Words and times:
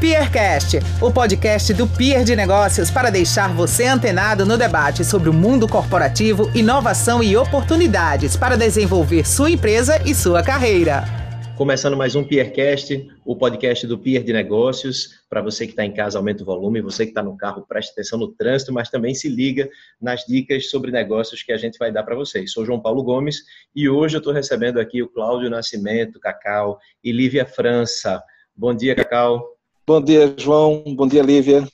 Peercast, 0.00 0.78
o 0.98 1.12
podcast 1.12 1.74
do 1.74 1.86
Peer 1.86 2.24
de 2.24 2.34
Negócios 2.34 2.90
para 2.90 3.10
deixar 3.10 3.52
você 3.52 3.84
antenado 3.84 4.46
no 4.46 4.56
debate 4.56 5.04
sobre 5.04 5.28
o 5.28 5.32
mundo 5.32 5.68
corporativo, 5.68 6.50
inovação 6.56 7.22
e 7.22 7.36
oportunidades 7.36 8.34
para 8.34 8.56
desenvolver 8.56 9.28
sua 9.28 9.50
empresa 9.50 10.00
e 10.08 10.14
sua 10.14 10.42
carreira. 10.42 11.04
Começando 11.54 11.98
mais 11.98 12.14
um 12.14 12.24
Peercast, 12.24 13.10
o 13.26 13.36
podcast 13.36 13.86
do 13.86 13.98
Peer 13.98 14.24
de 14.24 14.32
Negócios. 14.32 15.20
Para 15.28 15.42
você 15.42 15.66
que 15.66 15.72
está 15.72 15.84
em 15.84 15.92
casa, 15.92 16.16
aumenta 16.16 16.42
o 16.42 16.46
volume. 16.46 16.80
Você 16.80 17.04
que 17.04 17.10
está 17.10 17.22
no 17.22 17.36
carro, 17.36 17.66
preste 17.68 17.92
atenção 17.92 18.18
no 18.18 18.28
trânsito, 18.28 18.72
mas 18.72 18.88
também 18.88 19.12
se 19.12 19.28
liga 19.28 19.68
nas 20.00 20.24
dicas 20.24 20.70
sobre 20.70 20.90
negócios 20.90 21.42
que 21.42 21.52
a 21.52 21.58
gente 21.58 21.78
vai 21.78 21.92
dar 21.92 22.04
para 22.04 22.16
vocês. 22.16 22.52
Sou 22.52 22.64
João 22.64 22.80
Paulo 22.80 23.02
Gomes 23.02 23.42
e 23.76 23.86
hoje 23.86 24.16
eu 24.16 24.20
estou 24.20 24.32
recebendo 24.32 24.80
aqui 24.80 25.02
o 25.02 25.10
Cláudio 25.10 25.50
Nascimento, 25.50 26.18
Cacau 26.18 26.78
e 27.04 27.12
Lívia 27.12 27.44
França. 27.44 28.22
Bom 28.56 28.74
dia, 28.74 28.94
Cacau. 28.94 29.59
Bom 29.90 30.00
dia, 30.00 30.32
João. 30.38 30.84
Bom 30.94 31.08
dia, 31.08 31.20
Lívia. 31.20 31.66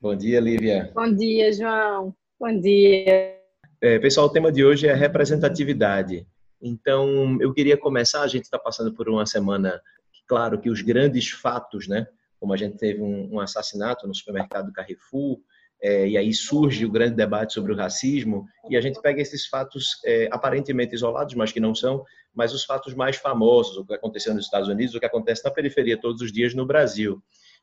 Bom 0.00 0.14
dia, 0.14 0.38
Lívia. 0.38 0.92
Bom 0.94 1.12
dia, 1.12 1.52
João. 1.52 2.14
Bom 2.38 2.60
dia. 2.60 3.36
É, 3.80 3.98
pessoal, 3.98 4.28
o 4.28 4.30
tema 4.30 4.52
de 4.52 4.64
hoje 4.64 4.86
é 4.86 4.94
representatividade. 4.94 6.24
Então, 6.62 7.36
eu 7.40 7.52
queria 7.52 7.76
começar. 7.76 8.22
A 8.22 8.28
gente 8.28 8.44
está 8.44 8.60
passando 8.60 8.94
por 8.94 9.08
uma 9.08 9.26
semana, 9.26 9.82
claro, 10.24 10.60
que 10.60 10.70
os 10.70 10.82
grandes 10.82 11.30
fatos, 11.30 11.88
né? 11.88 12.06
Como 12.38 12.52
a 12.52 12.56
gente 12.56 12.76
teve 12.76 13.02
um, 13.02 13.34
um 13.34 13.40
assassinato 13.40 14.06
no 14.06 14.14
supermercado 14.14 14.72
Carrefour, 14.72 15.40
é, 15.82 16.06
e 16.06 16.16
aí 16.16 16.32
surge 16.32 16.86
o 16.86 16.92
grande 16.92 17.16
debate 17.16 17.54
sobre 17.54 17.72
o 17.72 17.76
racismo, 17.76 18.46
e 18.70 18.76
a 18.76 18.80
gente 18.80 19.02
pega 19.02 19.20
esses 19.20 19.48
fatos 19.48 20.00
é, 20.04 20.28
aparentemente 20.30 20.94
isolados, 20.94 21.34
mas 21.34 21.50
que 21.50 21.58
não 21.58 21.74
são, 21.74 22.04
mas 22.32 22.54
os 22.54 22.64
fatos 22.64 22.94
mais 22.94 23.16
famosos, 23.16 23.78
o 23.78 23.84
que 23.84 23.94
aconteceu 23.94 24.32
nos 24.32 24.44
Estados 24.44 24.68
Unidos, 24.68 24.94
o 24.94 25.00
que 25.00 25.06
acontece 25.06 25.44
na 25.44 25.50
periferia 25.50 26.00
todos 26.00 26.22
os 26.22 26.30
dias 26.30 26.54
no 26.54 26.64
Brasil. 26.64 27.20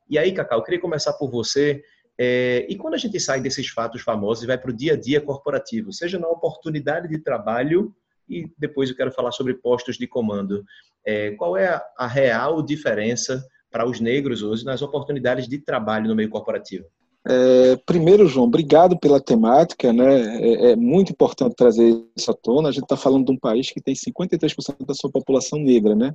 E 0.09 0.17
aí, 0.17 0.31
Cacau, 0.31 0.59
eu 0.59 0.63
queria 0.63 0.79
começar 0.79 1.13
por 1.13 1.29
você. 1.29 1.83
É, 2.17 2.65
e 2.69 2.75
quando 2.75 2.93
a 2.93 2.97
gente 2.97 3.19
sai 3.19 3.41
desses 3.41 3.67
fatos 3.69 4.01
famosos 4.01 4.43
e 4.43 4.47
vai 4.47 4.57
para 4.57 4.71
o 4.71 4.75
dia 4.75 4.93
a 4.93 4.99
dia 4.99 5.21
corporativo, 5.21 5.91
seja 5.91 6.19
na 6.19 6.27
oportunidade 6.27 7.07
de 7.07 7.17
trabalho, 7.19 7.93
e 8.29 8.51
depois 8.57 8.89
eu 8.89 8.95
quero 8.95 9.11
falar 9.11 9.31
sobre 9.31 9.53
postos 9.53 9.97
de 9.97 10.07
comando, 10.07 10.63
é, 11.05 11.31
qual 11.31 11.57
é 11.57 11.67
a, 11.67 11.83
a 11.97 12.07
real 12.07 12.61
diferença 12.61 13.43
para 13.71 13.87
os 13.87 13.99
negros 13.99 14.43
hoje 14.43 14.65
nas 14.65 14.81
oportunidades 14.81 15.47
de 15.47 15.57
trabalho 15.57 16.07
no 16.07 16.15
meio 16.15 16.29
corporativo? 16.29 16.85
É, 17.27 17.75
primeiro, 17.85 18.27
João, 18.27 18.47
obrigado 18.47 18.99
pela 18.99 19.21
temática, 19.21 19.93
né? 19.93 20.41
É, 20.41 20.71
é, 20.71 20.75
muito 20.75 21.11
importante 21.11 21.55
trazer 21.55 22.03
isso 22.17 22.31
à 22.31 22.33
tona. 22.33 22.69
A 22.69 22.71
gente 22.71 22.83
está 22.83 22.97
falando 22.97 23.25
de 23.25 23.31
um 23.31 23.37
país 23.37 23.69
que 23.71 23.81
tem 23.81 23.93
53% 23.93 24.85
da 24.85 24.93
sua 24.93 25.11
população 25.11 25.59
negra, 25.59 25.95
né? 25.95 26.11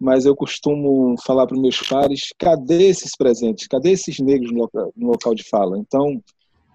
Mas 0.00 0.24
eu 0.24 0.34
costumo 0.34 1.14
falar 1.26 1.46
para 1.46 1.60
meus 1.60 1.78
pares: 1.82 2.30
cadê 2.38 2.88
esses 2.88 3.14
presentes? 3.14 3.68
Cadê 3.68 3.90
esses 3.90 4.18
negros 4.18 4.50
no 4.50 4.60
local, 4.60 4.92
no 4.96 5.08
local 5.08 5.34
de 5.34 5.44
fala? 5.44 5.78
Então, 5.78 6.22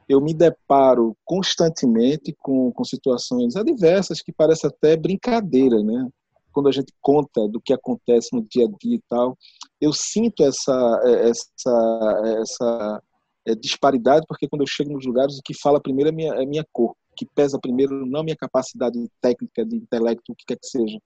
eu 0.08 0.22
me 0.22 0.34
deparo 0.34 1.18
constantemente 1.26 2.36
com, 2.40 2.72
com 2.72 2.84
situações 2.84 3.56
adversas 3.56 4.22
que 4.22 4.31
parecem 4.31 4.70
até 4.70 4.96
brincadeira, 4.96 5.81
né? 5.81 6.08
Quando 6.53 6.70
a 6.70 6.72
gente 6.72 6.94
conta 7.02 7.48
do 7.50 7.59
que 7.59 7.73
acontece 7.73 8.30
no 8.31 8.44
dia 8.44 8.66
a 8.66 8.70
dia 8.80 8.96
e 8.96 9.02
tal, 9.09 9.36
eu 9.81 9.92
sinto 9.92 10.44
essa 10.44 11.02
essa 11.03 12.38
essa 12.40 13.03
é, 13.48 13.56
disparidade 13.56 14.26
porque 14.28 14.48
quando 14.48 14.62
eu 14.62 14.68
chego 14.68 14.94
nos 14.94 15.06
lugares 15.06 15.38
o 15.38 15.42
que 15.44 15.53
fala 15.59 15.81
primeiro 15.81 16.09
é 16.09 16.14
minha 16.14 16.34
é 16.36 16.46
minha 16.46 16.66
cor, 16.72 16.96
que 17.18 17.26
pesa 17.26 17.59
primeiro 17.59 18.06
não 18.06 18.22
é 18.22 18.23
minha 18.23 18.38
capacidade 18.38 18.98
técnica 19.20 19.66
de 19.66 19.76
intelecto, 19.76 20.31
o 20.31 20.36
que 20.36 20.46
quer 20.46 20.58
que 20.58 20.68
seja, 20.68 21.00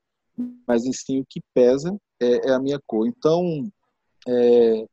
mas 0.67 0.85
em 0.85 0.93
sim 0.93 1.19
o 1.19 1.25
que 1.27 1.41
pesa 1.53 1.95
é, 2.19 2.49
é 2.49 2.51
a 2.51 2.59
minha 2.59 2.79
cor. 2.85 3.07
Então, 3.07 3.69
é, 4.27 4.85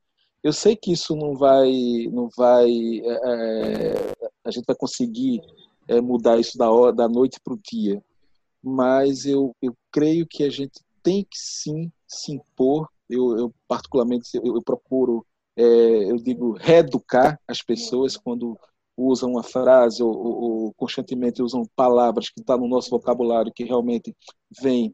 eu 0.43 0.53
sei 0.53 0.77
que 0.77 0.93
isso 0.93 1.17
não 1.17 1.35
vai, 1.35 1.71
não 2.13 2.29
vai, 2.37 2.71
é, 2.71 3.11
é 3.11 4.17
a 4.45 4.51
gente 4.51 4.65
vai 4.67 4.77
conseguir 4.77 5.41
é, 5.89 6.01
mudar 6.01 6.39
isso 6.39 6.57
da 6.57 6.71
hora, 6.71 6.93
da 6.93 7.09
noite 7.09 7.41
para 7.43 7.55
o 7.55 7.59
dia, 7.59 8.03
mas 8.63 9.27
eu, 9.27 9.55
eu 9.61 9.77
creio 9.93 10.27
que 10.27 10.45
a 10.45 10.51
gente 10.51 10.81
tem 11.03 11.23
que 11.25 11.39
sim 11.39 11.91
se 12.07 12.33
impor. 12.33 12.89
Eu, 13.09 13.37
eu 13.39 13.55
particularmente 13.69 14.29
eu, 14.35 14.57
eu 14.57 14.63
procuro, 14.63 15.25
é, 15.57 15.63
eu 16.11 16.17
digo, 16.17 16.53
reeducar 16.53 17.41
as 17.47 17.63
pessoas 17.63 18.17
quando 18.17 18.59
usam 18.97 19.31
uma 19.33 19.43
frase 19.43 20.03
ou, 20.03 20.11
ou, 20.11 20.41
ou 20.41 20.75
constantemente 20.75 21.43
usam 21.43 21.65
palavras 21.77 22.31
que 22.31 22.41
estão 22.41 22.57
tá 22.57 22.63
no 22.63 22.69
nosso 22.69 22.91
vocabulário 22.91 23.53
que 23.53 23.63
realmente 23.63 24.17
vêm 24.61 24.93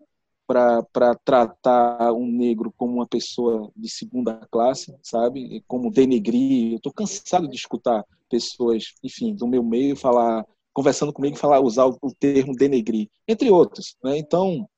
para 0.53 1.15
tratar 1.25 2.13
um 2.13 2.27
negro 2.27 2.73
como 2.77 2.95
uma 2.95 3.07
pessoa 3.07 3.71
de 3.75 3.91
segunda 3.91 4.47
classe, 4.51 4.95
sabe? 5.03 5.65
Como 5.67 5.91
denegrir. 5.91 6.73
Eu 6.73 6.77
estou 6.77 6.93
cansado 6.93 7.49
de 7.49 7.57
escutar 7.57 8.05
pessoas, 8.29 8.93
enfim, 9.03 9.35
do 9.35 9.47
meu 9.47 9.63
meio 9.63 9.97
falar, 9.97 10.45
conversando 10.73 11.13
comigo, 11.13 11.37
falar, 11.37 11.61
usar 11.61 11.87
o, 11.87 11.97
o 12.03 12.15
termo 12.15 12.55
denegrir, 12.55 13.09
entre 13.27 13.51
outros. 13.51 13.97
Né? 14.05 14.19
Então, 14.19 14.69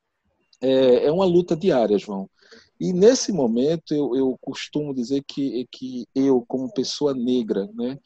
é, 0.60 1.06
é, 1.06 1.12
uma 1.12 1.24
luta 1.24 1.56
diária, 1.56 1.98
João. 1.98 2.30
E 2.78 2.92
nesse 2.92 3.32
momento 3.32 3.92
eu, 3.92 4.14
eu 4.14 4.38
costumo 4.40 4.94
dizer 4.94 5.24
que, 5.26 5.66
que 5.72 6.06
eu, 6.14 6.44
como 6.46 6.72
pessoa 6.72 7.14
negra, 7.14 7.68
né, 7.74 7.98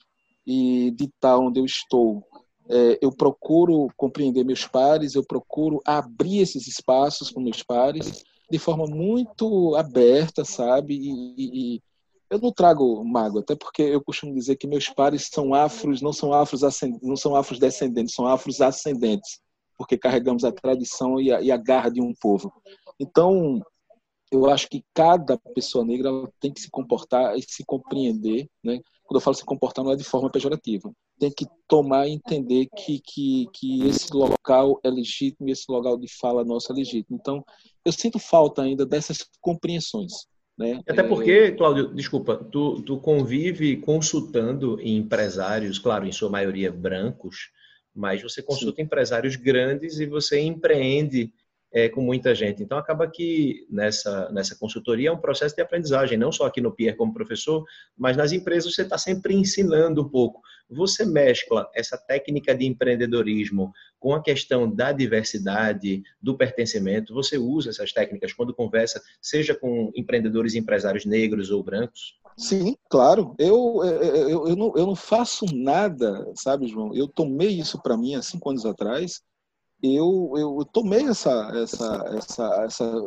e 0.46 0.90
de 0.92 1.10
tal 1.20 1.46
onde 1.46 1.60
eu 1.60 1.64
estou, 1.64 2.24
é, 2.68 2.98
eu 3.00 3.10
procuro 3.10 3.88
compreender 3.96 4.44
meus 4.44 4.66
pares, 4.66 5.14
eu 5.14 5.24
procuro 5.24 5.80
abrir 5.84 6.40
esses 6.40 6.66
espaços 6.66 7.30
com 7.30 7.40
meus 7.40 7.62
pares 7.62 8.24
de 8.50 8.58
forma 8.58 8.86
muito 8.86 9.74
aberta, 9.76 10.44
sabe? 10.44 10.94
E, 10.94 11.76
e, 11.76 11.82
eu 12.30 12.38
não 12.38 12.52
trago 12.52 13.02
mago, 13.04 13.38
até 13.38 13.56
porque 13.56 13.82
eu 13.82 14.02
costumo 14.02 14.34
dizer 14.34 14.56
que 14.56 14.66
meus 14.66 14.88
pares 14.88 15.28
são 15.32 15.54
afros, 15.54 16.02
não 16.02 16.12
são 16.12 16.32
afros 16.32 16.60
não 17.02 17.16
são 17.16 17.34
afros 17.34 17.58
descendentes, 17.58 18.14
são 18.14 18.26
afros 18.26 18.60
ascendentes, 18.60 19.40
porque 19.78 19.96
carregamos 19.96 20.44
a 20.44 20.52
tradição 20.52 21.18
e 21.18 21.32
a, 21.32 21.40
e 21.40 21.50
a 21.50 21.56
garra 21.56 21.90
de 21.90 22.02
um 22.02 22.12
povo. 22.20 22.52
Então, 23.00 23.62
eu 24.30 24.50
acho 24.50 24.68
que 24.68 24.84
cada 24.94 25.38
pessoa 25.54 25.84
negra 25.84 26.10
tem 26.38 26.52
que 26.52 26.60
se 26.60 26.70
comportar 26.70 27.34
e 27.36 27.42
se 27.42 27.64
compreender, 27.64 28.46
né? 28.62 28.78
Quando 29.08 29.19
eu 29.20 29.24
falo 29.24 29.34
se 29.34 29.44
comportar, 29.44 29.84
não 29.84 29.92
é 29.92 29.96
de 29.96 30.04
forma 30.04 30.30
pejorativa 30.30 30.92
tem 31.19 31.30
que 31.30 31.46
tomar 31.66 32.06
e 32.06 32.12
entender 32.12 32.69
que, 32.76 33.00
que, 33.00 33.46
que 33.52 33.86
esse 33.86 34.12
local 34.14 34.80
é 34.84 34.88
legítimo 34.88 35.48
e 35.48 35.52
esse 35.52 35.64
local 35.69 35.98
de 35.98 36.06
fala 36.19 36.44
nosso 36.44 36.72
é 36.72 36.74
legítimo. 36.76 37.19
Então, 37.20 37.44
eu 37.84 37.92
sinto 37.92 38.19
falta 38.19 38.62
ainda 38.62 38.86
dessas 38.86 39.26
compreensões. 39.41 40.12
Né? 40.56 40.80
Até 40.88 41.02
porque, 41.02 41.30
é, 41.30 41.50
Cláudio, 41.50 41.92
desculpa, 41.94 42.36
tu, 42.36 42.82
tu 42.82 42.98
convive 42.98 43.76
consultando 43.78 44.80
empresários, 44.80 45.78
claro, 45.78 46.06
em 46.06 46.12
sua 46.12 46.30
maioria 46.30 46.72
brancos, 46.72 47.50
mas 47.94 48.22
você 48.22 48.42
consulta 48.42 48.76
Sim. 48.76 48.82
empresários 48.82 49.36
grandes 49.36 49.98
e 49.98 50.06
você 50.06 50.40
empreende 50.40 51.32
é, 51.72 51.88
com 51.88 52.00
muita 52.00 52.34
gente. 52.34 52.62
Então, 52.62 52.78
acaba 52.78 53.08
que 53.08 53.66
nessa, 53.70 54.30
nessa 54.30 54.56
consultoria 54.56 55.10
é 55.10 55.12
um 55.12 55.18
processo 55.18 55.54
de 55.54 55.62
aprendizagem, 55.62 56.18
não 56.18 56.32
só 56.32 56.46
aqui 56.46 56.60
no 56.60 56.72
Pierre 56.72 56.96
como 56.96 57.12
professor, 57.12 57.64
mas 57.96 58.16
nas 58.16 58.32
empresas 58.32 58.74
você 58.74 58.82
está 58.82 58.96
sempre 58.96 59.34
ensinando 59.34 60.02
um 60.02 60.08
pouco. 60.08 60.40
Você 60.70 61.04
mescla 61.04 61.68
essa 61.74 61.96
técnica 61.96 62.54
de 62.54 62.66
empreendedorismo 62.66 63.72
com 63.98 64.12
a 64.14 64.22
questão 64.22 64.70
da 64.70 64.92
diversidade, 64.92 66.02
do 66.20 66.36
pertencimento, 66.36 67.14
você 67.14 67.38
usa 67.38 67.70
essas 67.70 67.92
técnicas 67.92 68.32
quando 68.32 68.54
conversa, 68.54 69.02
seja 69.20 69.54
com 69.54 69.90
empreendedores 69.96 70.54
e 70.54 70.58
empresários 70.58 71.04
negros 71.04 71.50
ou 71.50 71.62
brancos? 71.62 72.18
Sim, 72.36 72.76
claro. 72.88 73.34
Eu, 73.38 73.82
eu, 73.84 74.48
eu, 74.48 74.56
não, 74.56 74.72
eu 74.76 74.86
não 74.86 74.94
faço 74.94 75.46
nada, 75.54 76.30
sabe, 76.36 76.68
João? 76.68 76.94
Eu 76.94 77.08
tomei 77.08 77.48
isso 77.48 77.80
para 77.82 77.96
mim 77.96 78.14
há 78.14 78.22
cinco 78.22 78.50
anos 78.50 78.64
atrás 78.64 79.22
eu, 79.82 80.32
eu 80.36 80.64
tomei 80.72 81.06
essa, 81.06 81.52
essa, 81.54 82.04
essa, 82.16 82.64
essa 82.64 83.02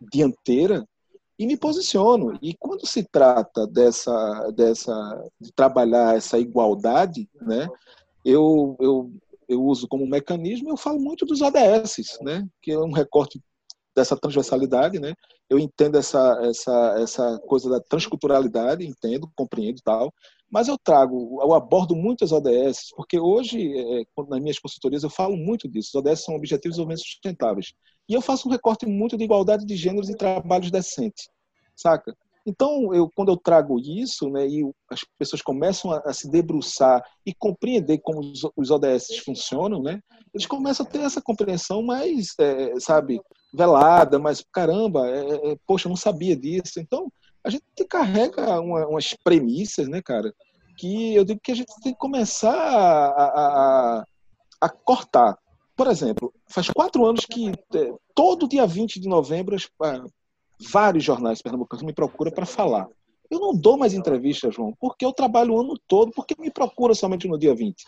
dianteira 0.00 0.86
e 1.38 1.46
me 1.46 1.56
posiciono. 1.56 2.38
E 2.42 2.54
quando 2.54 2.86
se 2.86 3.04
trata 3.04 3.66
dessa, 3.66 4.50
dessa 4.52 5.30
de 5.40 5.52
trabalhar 5.52 6.16
essa 6.16 6.38
igualdade, 6.38 7.28
né, 7.40 7.68
eu, 8.24 8.76
eu, 8.80 9.12
eu 9.48 9.62
uso 9.62 9.88
como 9.88 10.06
mecanismo, 10.06 10.70
eu 10.70 10.76
falo 10.76 11.00
muito 11.00 11.24
dos 11.24 11.40
ODS, 11.40 12.18
né, 12.22 12.46
que 12.60 12.72
é 12.72 12.78
um 12.78 12.92
recorte 12.92 13.40
dessa 13.94 14.16
transversalidade, 14.16 15.00
né? 15.00 15.12
Eu 15.50 15.58
entendo 15.58 15.98
essa 15.98 16.38
essa 16.42 16.94
essa 17.00 17.38
coisa 17.40 17.68
da 17.68 17.80
transculturalidade, 17.80 18.86
entendo, 18.86 19.28
compreendo 19.34 19.80
tal, 19.82 20.12
mas 20.50 20.68
eu 20.68 20.78
trago, 20.78 21.40
eu 21.42 21.52
abordo 21.52 21.94
muitas 21.94 22.32
ODS, 22.32 22.90
porque 22.96 23.18
hoje, 23.18 23.72
é, 23.78 24.04
nas 24.28 24.40
minhas 24.40 24.58
consultorias, 24.58 25.02
eu 25.02 25.10
falo 25.10 25.36
muito 25.36 25.68
disso. 25.68 25.90
Os 25.90 25.94
ODS 25.94 26.24
são 26.24 26.34
Objetivos 26.34 26.76
de 26.76 26.82
Desenvolvimento 26.82 27.04
Sustentáveis. 27.04 27.72
E 28.08 28.14
eu 28.14 28.22
faço 28.22 28.48
um 28.48 28.52
recorte 28.52 28.86
muito 28.86 29.16
de 29.16 29.24
igualdade 29.24 29.66
de 29.66 29.76
gêneros 29.76 30.08
e 30.08 30.16
trabalhos 30.16 30.70
decentes, 30.70 31.28
saca? 31.76 32.16
Então, 32.46 32.94
eu, 32.94 33.10
quando 33.14 33.30
eu 33.30 33.36
trago 33.36 33.78
isso, 33.78 34.30
né, 34.30 34.48
e 34.48 34.62
as 34.90 35.04
pessoas 35.18 35.42
começam 35.42 35.92
a, 35.92 35.98
a 35.98 36.14
se 36.14 36.30
debruçar 36.30 37.04
e 37.26 37.34
compreender 37.34 37.98
como 37.98 38.20
os, 38.20 38.40
os, 38.56 38.70
ODS 38.70 39.18
funcionam, 39.22 39.82
né, 39.82 40.00
eles 40.32 40.46
começam 40.46 40.86
a 40.86 40.88
ter 40.88 41.00
essa 41.00 41.20
compreensão 41.20 41.82
mais, 41.82 42.28
é, 42.40 42.80
sabe, 42.80 43.20
velada, 43.52 44.18
mas 44.18 44.42
caramba, 44.50 45.06
é, 45.08 45.50
é, 45.52 45.56
poxa, 45.66 45.88
eu 45.88 45.90
não 45.90 45.96
sabia 45.96 46.34
disso. 46.34 46.80
Então, 46.80 47.12
a 47.44 47.50
gente 47.50 47.64
carrega 47.88 48.60
uma, 48.60 48.86
umas 48.86 49.14
premissas, 49.14 49.88
né, 49.88 50.02
cara, 50.02 50.32
que 50.76 51.14
eu 51.14 51.24
digo 51.24 51.40
que 51.42 51.52
a 51.52 51.54
gente 51.54 51.72
tem 51.82 51.92
que 51.92 51.98
começar 51.98 52.54
a, 52.54 53.24
a, 53.24 54.04
a 54.60 54.68
cortar. 54.68 55.38
Por 55.76 55.86
exemplo, 55.86 56.32
faz 56.48 56.68
quatro 56.70 57.04
anos 57.06 57.24
que 57.24 57.50
é, 57.50 57.92
todo 58.14 58.48
dia 58.48 58.66
20 58.66 59.00
de 59.00 59.08
novembro 59.08 59.56
vários 60.72 61.04
jornais 61.04 61.40
pernambucanos 61.40 61.84
me 61.84 61.92
procuram 61.92 62.32
para 62.32 62.46
falar. 62.46 62.88
Eu 63.30 63.38
não 63.38 63.54
dou 63.54 63.76
mais 63.76 63.92
entrevistas, 63.92 64.54
João, 64.54 64.74
porque 64.80 65.04
eu 65.04 65.12
trabalho 65.12 65.54
o 65.54 65.60
ano 65.60 65.78
todo, 65.86 66.10
porque 66.12 66.34
me 66.38 66.50
procura 66.50 66.94
somente 66.94 67.28
no 67.28 67.38
dia 67.38 67.54
20. 67.54 67.84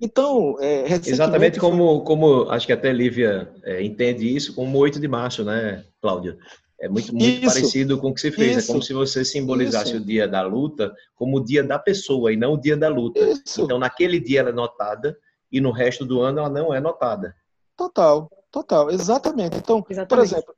Então, 0.00 0.56
é, 0.60 0.84
Exatamente 0.92 1.60
como, 1.60 2.02
como 2.02 2.50
acho 2.50 2.66
que 2.66 2.72
até 2.72 2.92
Lívia 2.92 3.50
é, 3.62 3.82
entende 3.82 4.28
isso, 4.28 4.54
como 4.54 4.76
o 4.76 4.80
8 4.80 5.00
de 5.00 5.08
março, 5.08 5.44
né, 5.44 5.84
Cláudio? 6.02 6.36
É 6.84 6.88
muito, 6.88 7.14
muito 7.14 7.24
isso, 7.24 7.46
parecido 7.46 7.98
com 7.98 8.10
o 8.10 8.14
que 8.14 8.20
você 8.20 8.30
fez. 8.30 8.58
Isso, 8.58 8.70
é 8.70 8.72
como 8.74 8.82
se 8.82 8.92
você 8.92 9.24
simbolizasse 9.24 9.92
isso. 9.92 10.02
o 10.02 10.04
dia 10.04 10.28
da 10.28 10.42
luta 10.42 10.94
como 11.16 11.38
o 11.38 11.40
dia 11.42 11.64
da 11.64 11.78
pessoa 11.78 12.30
e 12.30 12.36
não 12.36 12.52
o 12.52 12.60
dia 12.60 12.76
da 12.76 12.88
luta. 12.88 13.20
Então, 13.58 13.78
naquele 13.78 14.20
dia 14.20 14.40
ela 14.40 14.50
é 14.50 14.52
notada 14.52 15.16
e 15.50 15.62
no 15.62 15.70
resto 15.70 16.04
do 16.04 16.20
ano 16.20 16.40
ela 16.40 16.50
não 16.50 16.74
é 16.74 16.80
notada. 16.80 17.34
Total, 17.74 18.30
total, 18.52 18.90
exatamente. 18.90 19.56
Então, 19.56 19.82
exatamente. 19.88 20.08
por 20.08 20.18
exemplo, 20.18 20.54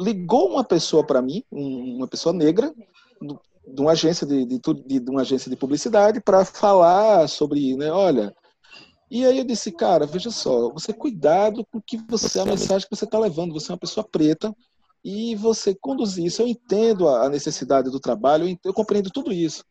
ligou 0.00 0.52
uma 0.52 0.64
pessoa 0.64 1.04
para 1.04 1.20
mim, 1.20 1.44
uma 1.52 2.08
pessoa 2.08 2.32
negra, 2.32 2.72
de 3.20 3.80
uma 3.82 3.92
agência 3.92 4.26
de, 4.26 4.46
de, 4.46 4.58
de, 4.86 5.00
de 5.00 5.10
uma 5.10 5.20
agência 5.20 5.50
de 5.50 5.56
publicidade 5.56 6.18
para 6.18 6.46
falar 6.46 7.28
sobre, 7.28 7.76
né, 7.76 7.92
olha, 7.92 8.34
e 9.10 9.26
aí 9.26 9.38
eu 9.38 9.44
disse, 9.44 9.70
cara, 9.70 10.06
veja 10.06 10.30
só, 10.30 10.70
você 10.70 10.94
cuidado 10.94 11.62
com 11.70 11.80
que 11.80 11.98
você 12.08 12.40
a 12.40 12.44
mensagem 12.46 12.88
que 12.88 12.94
você 12.94 13.04
está 13.04 13.18
levando. 13.18 13.54
Você 13.54 13.70
é 13.70 13.74
uma 13.74 13.78
pessoa 13.78 14.06
preta 14.06 14.54
e 15.04 15.34
você 15.36 15.74
conduzir 15.74 16.26
isso. 16.26 16.42
Eu 16.42 16.46
entendo 16.46 17.08
a 17.08 17.28
necessidade 17.28 17.90
do 17.90 18.00
trabalho, 18.00 18.58
eu, 18.64 18.74
compreendo 18.74 19.10
tudo 19.10 19.32
isso. 19.32 19.64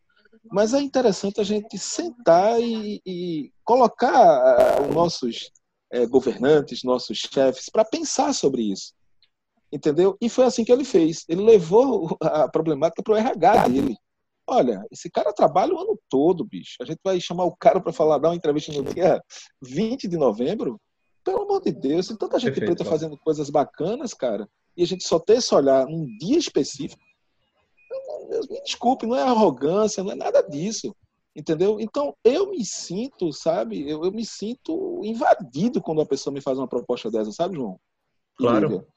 Mas 0.52 0.74
é 0.74 0.82
interessante 0.82 1.42
a 1.42 1.44
gente 1.44 1.78
sentar 1.78 2.60
e, 2.62 3.02
e 3.06 3.52
colocar 3.64 4.82
os 4.82 4.94
nossos 4.94 5.52
é, 5.92 6.06
governantes, 6.06 6.84
nossos 6.84 7.18
chefes, 7.18 7.70
para 7.70 7.84
pensar 7.84 8.34
sobre 8.34 8.64
isso. 8.72 8.94
Entendeu? 9.72 10.18
E 10.22 10.30
foi 10.30 10.46
assim 10.46 10.64
que 10.64 10.72
ele 10.72 10.86
fez. 10.86 11.26
Ele 11.28 11.42
levou 11.42 12.16
a 12.22 12.48
problemática 12.48 13.04
para 13.04 13.14
o 13.14 13.18
RH 13.18 13.68
dele. 13.68 13.98
Olha, 14.50 14.82
esse 14.90 15.10
cara 15.10 15.34
trabalha 15.34 15.74
o 15.74 15.80
ano 15.80 16.00
todo, 16.10 16.46
bicho. 16.46 16.78
A 16.82 16.86
gente 16.86 17.00
vai 17.04 17.20
chamar 17.20 17.44
o 17.44 17.56
cara 17.56 17.82
para 17.82 17.92
falar, 17.92 18.18
dar 18.18 18.30
uma 18.30 18.36
entrevista 18.36 18.72
no 18.72 18.84
dia 18.84 19.22
20 19.62 20.08
de 20.08 20.16
novembro? 20.16 20.80
Pelo 21.22 21.42
amor 21.42 21.62
de 21.62 21.74
Deus, 21.74 22.08
tem 22.08 22.16
tanta 22.16 22.40
gente 22.40 22.54
Perfeito, 22.54 22.78
preta 22.78 22.90
fazendo 22.90 23.18
coisas 23.18 23.50
bacanas, 23.50 24.14
cara, 24.14 24.48
e 24.78 24.84
a 24.84 24.86
gente 24.86 25.04
só 25.04 25.20
ter 25.20 25.38
esse 25.38 25.54
olhar 25.56 25.88
num 25.88 26.06
dia 26.20 26.38
específico. 26.38 27.02
Me 28.50 28.62
desculpe, 28.62 29.08
não 29.08 29.16
é 29.16 29.24
arrogância, 29.24 30.04
não 30.04 30.12
é 30.12 30.16
nada 30.16 30.42
disso. 30.42 30.96
Entendeu? 31.36 31.80
Então, 31.80 32.16
eu 32.24 32.50
me 32.50 32.64
sinto, 32.64 33.34
sabe? 33.34 33.90
Eu, 33.90 34.04
eu 34.04 34.12
me 34.12 34.26
sinto 34.26 35.02
invadido 35.04 35.82
quando 35.82 36.00
uma 36.00 36.06
pessoa 36.06 36.34
me 36.34 36.42
faz 36.42 36.58
uma 36.58 36.68
proposta 36.68 37.10
dessa, 37.10 37.32
sabe, 37.32 37.56
João? 37.56 37.80
Claro. 38.38 38.88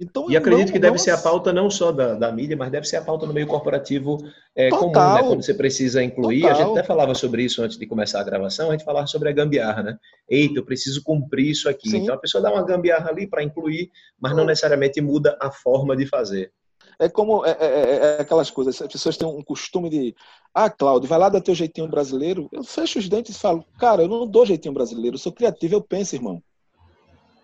Então, 0.00 0.30
e 0.30 0.36
acredito 0.36 0.68
não, 0.68 0.72
que 0.72 0.78
deve 0.78 0.96
não... 0.96 0.98
ser 0.98 1.10
a 1.10 1.18
pauta 1.18 1.52
não 1.52 1.68
só 1.68 1.92
da, 1.92 2.14
da, 2.14 2.32
mídia, 2.32 2.56
mas 2.56 2.70
deve 2.70 2.88
ser 2.88 2.96
a 2.96 3.02
pauta 3.02 3.26
no 3.26 3.34
meio 3.34 3.46
corporativo 3.46 4.16
é, 4.56 4.70
comum, 4.70 4.92
né? 4.92 5.22
Quando 5.22 5.42
você 5.42 5.52
precisa 5.52 6.02
incluir. 6.02 6.40
Total. 6.40 6.56
A 6.56 6.58
gente 6.58 6.70
até 6.78 6.82
falava 6.86 7.14
sobre 7.14 7.42
isso 7.42 7.62
antes 7.62 7.76
de 7.76 7.86
começar 7.86 8.20
a 8.20 8.24
gravação, 8.24 8.68
a 8.68 8.72
gente 8.72 8.84
falava 8.84 9.06
sobre 9.06 9.28
a 9.28 9.32
gambiarra, 9.32 9.82
né? 9.82 9.98
Eita, 10.26 10.58
eu 10.58 10.64
preciso 10.64 11.02
cumprir 11.04 11.50
isso 11.50 11.68
aqui. 11.68 11.90
Sim. 11.90 11.98
Então 11.98 12.14
a 12.14 12.18
pessoa 12.18 12.42
dá 12.42 12.50
uma 12.50 12.64
gambiarra 12.64 13.10
ali 13.10 13.26
para 13.26 13.42
incluir, 13.42 13.90
mas 14.18 14.34
não 14.34 14.46
necessariamente 14.46 15.02
muda 15.02 15.36
a 15.38 15.50
forma 15.50 15.94
de 15.94 16.06
fazer. 16.06 16.50
É 16.98 17.08
como 17.08 17.44
é, 17.44 17.50
é, 17.50 17.66
é, 17.66 17.96
é, 17.96 18.20
aquelas 18.22 18.50
coisas, 18.50 18.80
as 18.80 18.90
pessoas 18.90 19.18
têm 19.18 19.28
um 19.28 19.42
costume 19.42 19.90
de. 19.90 20.14
Ah, 20.54 20.70
Cláudio, 20.70 21.08
vai 21.08 21.18
lá 21.18 21.28
dar 21.28 21.42
teu 21.42 21.54
jeitinho 21.54 21.88
brasileiro. 21.88 22.48
Eu 22.50 22.64
fecho 22.64 22.98
os 22.98 23.08
dentes 23.08 23.36
e 23.36 23.38
falo, 23.38 23.64
cara, 23.78 24.02
eu 24.02 24.08
não 24.08 24.26
dou 24.26 24.46
jeitinho 24.46 24.72
brasileiro, 24.72 25.14
eu 25.14 25.18
sou 25.18 25.32
criativo, 25.32 25.74
eu 25.74 25.82
penso, 25.82 26.14
irmão. 26.14 26.42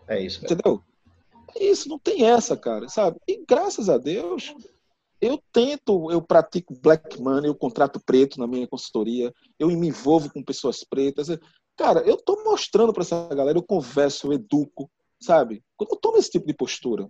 É 0.08 0.20
isso. 0.20 0.44
Entendeu? 0.44 0.82
Isso, 1.61 1.88
não 1.88 1.99
tem 1.99 2.25
essa, 2.25 2.56
cara, 2.56 2.88
sabe? 2.88 3.19
E 3.26 3.44
graças 3.47 3.88
a 3.88 3.99
Deus, 3.99 4.55
eu 5.20 5.43
tento, 5.53 6.11
eu 6.11 6.20
pratico 6.20 6.75
black 6.81 7.20
money, 7.20 7.49
eu 7.49 7.55
contrato 7.55 8.00
preto 8.00 8.38
na 8.38 8.47
minha 8.47 8.67
consultoria, 8.67 9.32
eu 9.58 9.69
me 9.69 9.88
envolvo 9.88 10.32
com 10.32 10.43
pessoas 10.43 10.85
pretas. 10.85 11.29
Cara, 11.76 12.00
eu 12.00 12.17
tô 12.17 12.43
mostrando 12.44 12.93
para 12.93 13.03
essa 13.03 13.29
galera, 13.35 13.58
eu 13.58 13.62
converso, 13.62 14.29
eu 14.29 14.32
educo, 14.35 14.91
sabe? 15.20 15.62
Quando 15.76 15.93
eu 15.93 15.97
tomo 15.97 16.17
esse 16.17 16.31
tipo 16.31 16.47
de 16.47 16.55
postura, 16.55 17.08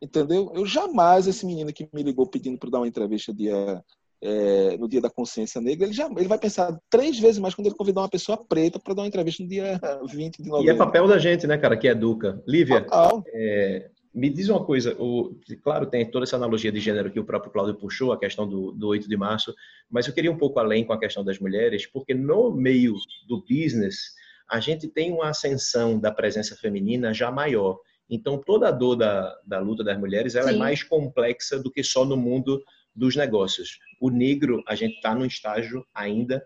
entendeu? 0.00 0.50
Eu 0.54 0.66
jamais, 0.66 1.26
esse 1.26 1.44
menino 1.46 1.72
que 1.72 1.88
me 1.92 2.02
ligou 2.02 2.26
pedindo 2.26 2.58
para 2.58 2.70
dar 2.70 2.78
uma 2.78 2.88
entrevista 2.88 3.32
dia, 3.32 3.82
é, 4.22 4.76
no 4.76 4.88
dia 4.88 5.00
da 5.00 5.10
consciência 5.10 5.60
negra, 5.60 5.86
ele, 5.86 5.94
já, 5.94 6.06
ele 6.06 6.28
vai 6.28 6.38
pensar 6.38 6.76
três 6.90 7.18
vezes 7.18 7.38
mais 7.38 7.54
quando 7.54 7.68
ele 7.68 7.76
convidar 7.76 8.02
uma 8.02 8.08
pessoa 8.08 8.36
preta 8.36 8.78
para 8.78 8.94
dar 8.94 9.02
uma 9.02 9.08
entrevista 9.08 9.42
no 9.42 9.48
dia 9.48 9.80
20 10.06 10.42
de 10.42 10.48
novembro. 10.48 10.72
E 10.72 10.74
é 10.74 10.76
papel 10.76 11.06
da 11.06 11.18
gente, 11.18 11.46
né, 11.46 11.56
cara, 11.56 11.76
que 11.76 11.86
educa. 11.86 12.42
Lívia, 12.46 12.86
é, 13.32 13.90
me 14.12 14.28
diz 14.28 14.48
uma 14.48 14.64
coisa, 14.64 14.96
o, 14.98 15.38
claro, 15.62 15.86
tem 15.86 16.10
toda 16.10 16.24
essa 16.24 16.36
analogia 16.36 16.72
de 16.72 16.80
gênero 16.80 17.10
que 17.10 17.20
o 17.20 17.24
próprio 17.24 17.52
Cláudio 17.52 17.74
puxou, 17.76 18.12
a 18.12 18.18
questão 18.18 18.48
do, 18.48 18.72
do 18.72 18.88
8 18.88 19.08
de 19.08 19.16
março, 19.16 19.54
mas 19.88 20.06
eu 20.06 20.12
queria 20.12 20.32
um 20.32 20.38
pouco 20.38 20.58
além 20.58 20.84
com 20.84 20.92
a 20.92 20.98
questão 20.98 21.24
das 21.24 21.38
mulheres, 21.38 21.86
porque 21.86 22.14
no 22.14 22.50
meio 22.50 22.94
do 23.28 23.44
business, 23.48 24.14
a 24.50 24.58
gente 24.58 24.88
tem 24.88 25.12
uma 25.12 25.28
ascensão 25.28 25.98
da 25.98 26.10
presença 26.10 26.56
feminina 26.56 27.12
já 27.14 27.30
maior. 27.30 27.78
Então, 28.10 28.38
toda 28.38 28.68
a 28.68 28.72
dor 28.72 28.96
da, 28.96 29.36
da 29.46 29.60
luta 29.60 29.84
das 29.84 29.98
mulheres 29.98 30.34
ela 30.34 30.50
é 30.50 30.56
mais 30.56 30.82
complexa 30.82 31.62
do 31.62 31.70
que 31.70 31.84
só 31.84 32.04
no 32.04 32.16
mundo 32.16 32.62
dos 32.98 33.14
negócios. 33.16 33.78
O 34.00 34.10
negro, 34.10 34.62
a 34.66 34.74
gente 34.74 34.96
está 34.96 35.14
num 35.14 35.24
estágio 35.24 35.86
ainda 35.94 36.42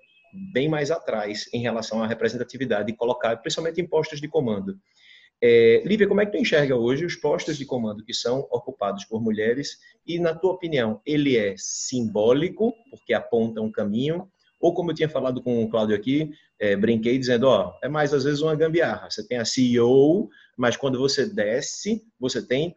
bem 0.53 0.69
mais 0.69 0.91
atrás 0.91 1.49
em 1.53 1.61
relação 1.61 2.03
à 2.03 2.07
representatividade 2.07 2.91
e 2.91 2.97
colocar, 2.97 3.37
principalmente 3.39 3.81
em 3.81 3.87
postos 3.87 4.21
de 4.21 4.29
comando. 4.29 4.79
É, 5.45 5.83
Lívia, 5.85 6.07
como 6.07 6.21
é 6.21 6.27
que 6.27 6.33
tu 6.33 6.39
enxerga 6.39 6.77
hoje 6.77 7.05
os 7.05 7.17
postos 7.17 7.59
de 7.59 7.65
comando 7.65 8.05
que 8.05 8.15
são 8.15 8.47
ocupados 8.51 9.05
por 9.05 9.21
mulheres 9.21 9.79
e, 10.07 10.19
na 10.19 10.35
tua 10.35 10.53
opinião, 10.53 11.01
ele 11.05 11.37
é 11.37 11.55
simbólico, 11.59 12.73
porque 12.91 13.13
aponta 13.13 13.61
um 13.61 13.71
caminho, 13.71 14.29
ou 14.61 14.73
como 14.73 14.93
eu 14.93 14.95
tinha 14.95 15.09
falado 15.09 15.43
com 15.43 15.65
o 15.65 15.69
Cláudio 15.69 15.97
aqui, 15.97 16.31
é, 16.61 16.77
brinquei 16.77 17.19
dizendo, 17.19 17.49
ó, 17.49 17.77
é 17.83 17.89
mais 17.89 18.15
às 18.15 18.23
vezes 18.23 18.41
uma 18.41 18.55
gambiarra. 18.55 19.11
Você 19.11 19.27
tem 19.27 19.39
a 19.39 19.45
CEO, 19.45 20.29
mas 20.57 20.77
quando 20.77 20.99
você 20.99 21.27
desce, 21.27 22.01
você 22.21 22.47
tem 22.47 22.73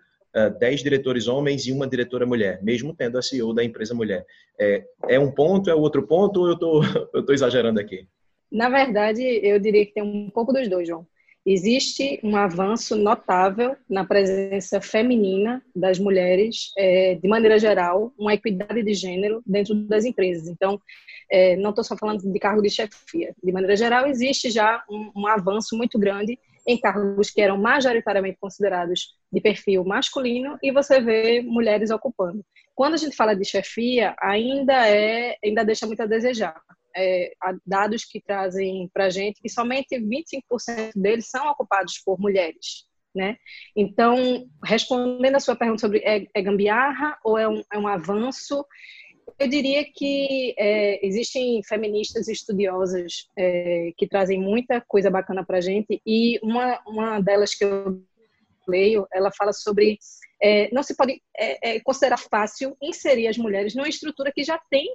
10 0.59 0.83
diretores 0.83 1.27
homens 1.27 1.65
e 1.65 1.71
uma 1.71 1.87
diretora 1.87 2.25
mulher, 2.25 2.61
mesmo 2.61 2.93
tendo 2.93 3.17
a 3.17 3.21
CEO 3.21 3.53
da 3.53 3.63
empresa 3.63 3.93
mulher. 3.93 4.25
É, 4.59 4.83
é 5.07 5.19
um 5.19 5.31
ponto, 5.31 5.69
é 5.69 5.75
outro 5.75 6.05
ponto, 6.05 6.41
ou 6.41 6.49
eu 6.49 6.59
tô, 6.59 6.81
eu 7.13 7.25
tô 7.25 7.33
exagerando 7.33 7.79
aqui? 7.79 8.07
Na 8.51 8.69
verdade, 8.69 9.21
eu 9.21 9.59
diria 9.59 9.85
que 9.85 9.93
tem 9.93 10.03
um 10.03 10.29
pouco 10.29 10.53
dos 10.53 10.67
dois, 10.67 10.87
João. 10.87 11.05
Existe 11.45 12.19
um 12.23 12.35
avanço 12.35 12.95
notável 12.95 13.75
na 13.87 14.03
presença 14.03 14.81
feminina 14.81 15.61
das 15.75 15.99
mulheres, 15.99 16.71
é, 16.75 17.15
de 17.15 17.27
maneira 17.27 17.59
geral, 17.59 18.11
uma 18.17 18.33
equidade 18.33 18.81
de 18.81 18.93
gênero 18.95 19.43
dentro 19.45 19.75
das 19.75 20.05
empresas. 20.05 20.47
Então, 20.47 20.81
é, 21.29 21.55
não 21.55 21.69
estou 21.69 21.83
só 21.83 21.95
falando 21.95 22.21
de 22.21 22.39
cargo 22.39 22.63
de 22.63 22.69
chefia. 22.69 23.35
De 23.43 23.51
maneira 23.51 23.75
geral, 23.75 24.07
existe 24.07 24.49
já 24.49 24.83
um, 24.89 25.11
um 25.15 25.27
avanço 25.27 25.77
muito 25.77 25.99
grande 25.99 26.37
em 26.67 26.79
cargos 26.79 27.29
que 27.29 27.41
eram 27.41 27.57
majoritariamente 27.57 28.37
considerados 28.39 29.15
de 29.31 29.39
perfil 29.39 29.83
masculino 29.83 30.57
e 30.61 30.71
você 30.71 30.99
vê 30.99 31.41
mulheres 31.41 31.91
ocupando. 31.91 32.43
Quando 32.73 32.95
a 32.95 32.97
gente 32.97 33.15
fala 33.15 33.35
de 33.35 33.45
chefia, 33.45 34.15
ainda 34.19 34.87
é, 34.87 35.37
ainda 35.43 35.63
deixa 35.63 35.85
muito 35.85 36.01
a 36.01 36.05
desejar. 36.05 36.59
É, 36.97 37.33
dados 37.65 38.05
que 38.05 38.21
trazem 38.21 38.89
para 38.93 39.05
a 39.05 39.09
gente 39.09 39.41
que 39.41 39.49
somente 39.49 39.99
25% 39.99 40.93
deles 40.95 41.29
são 41.29 41.45
ocupados 41.49 41.99
por 41.99 42.17
mulheres. 42.17 42.85
Né? 43.13 43.37
Então, 43.75 44.45
respondendo 44.63 45.35
a 45.35 45.39
sua 45.39 45.55
pergunta 45.55 45.79
sobre 45.79 45.99
é, 45.99 46.25
é 46.33 46.41
gambiarra 46.41 47.17
ou 47.23 47.37
é 47.37 47.47
um, 47.47 47.63
é 47.71 47.77
um 47.77 47.87
avanço, 47.87 48.65
eu 49.37 49.47
diria 49.47 49.83
que 49.83 50.55
é, 50.57 51.05
existem 51.05 51.61
feministas 51.63 52.27
estudiosas 52.27 53.27
é, 53.37 53.91
que 53.97 54.07
trazem 54.07 54.39
muita 54.39 54.81
coisa 54.81 55.09
bacana 55.09 55.45
para 55.45 55.61
gente 55.61 56.01
e 56.05 56.39
uma, 56.41 56.79
uma 56.87 57.19
delas 57.19 57.53
que 57.53 57.65
eu 57.65 58.01
leio, 58.67 59.07
ela 59.11 59.31
fala 59.31 59.53
sobre 59.53 59.99
é, 60.41 60.69
não 60.73 60.83
se 60.83 60.95
pode 60.95 61.21
é, 61.37 61.75
é, 61.75 61.79
considerar 61.79 62.17
fácil 62.17 62.75
inserir 62.81 63.27
as 63.27 63.37
mulheres 63.37 63.75
numa 63.75 63.89
estrutura 63.89 64.31
que 64.33 64.43
já 64.43 64.59
tem 64.69 64.93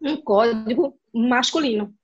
um 0.00 0.16
código 0.16 0.98
masculino. 1.14 1.94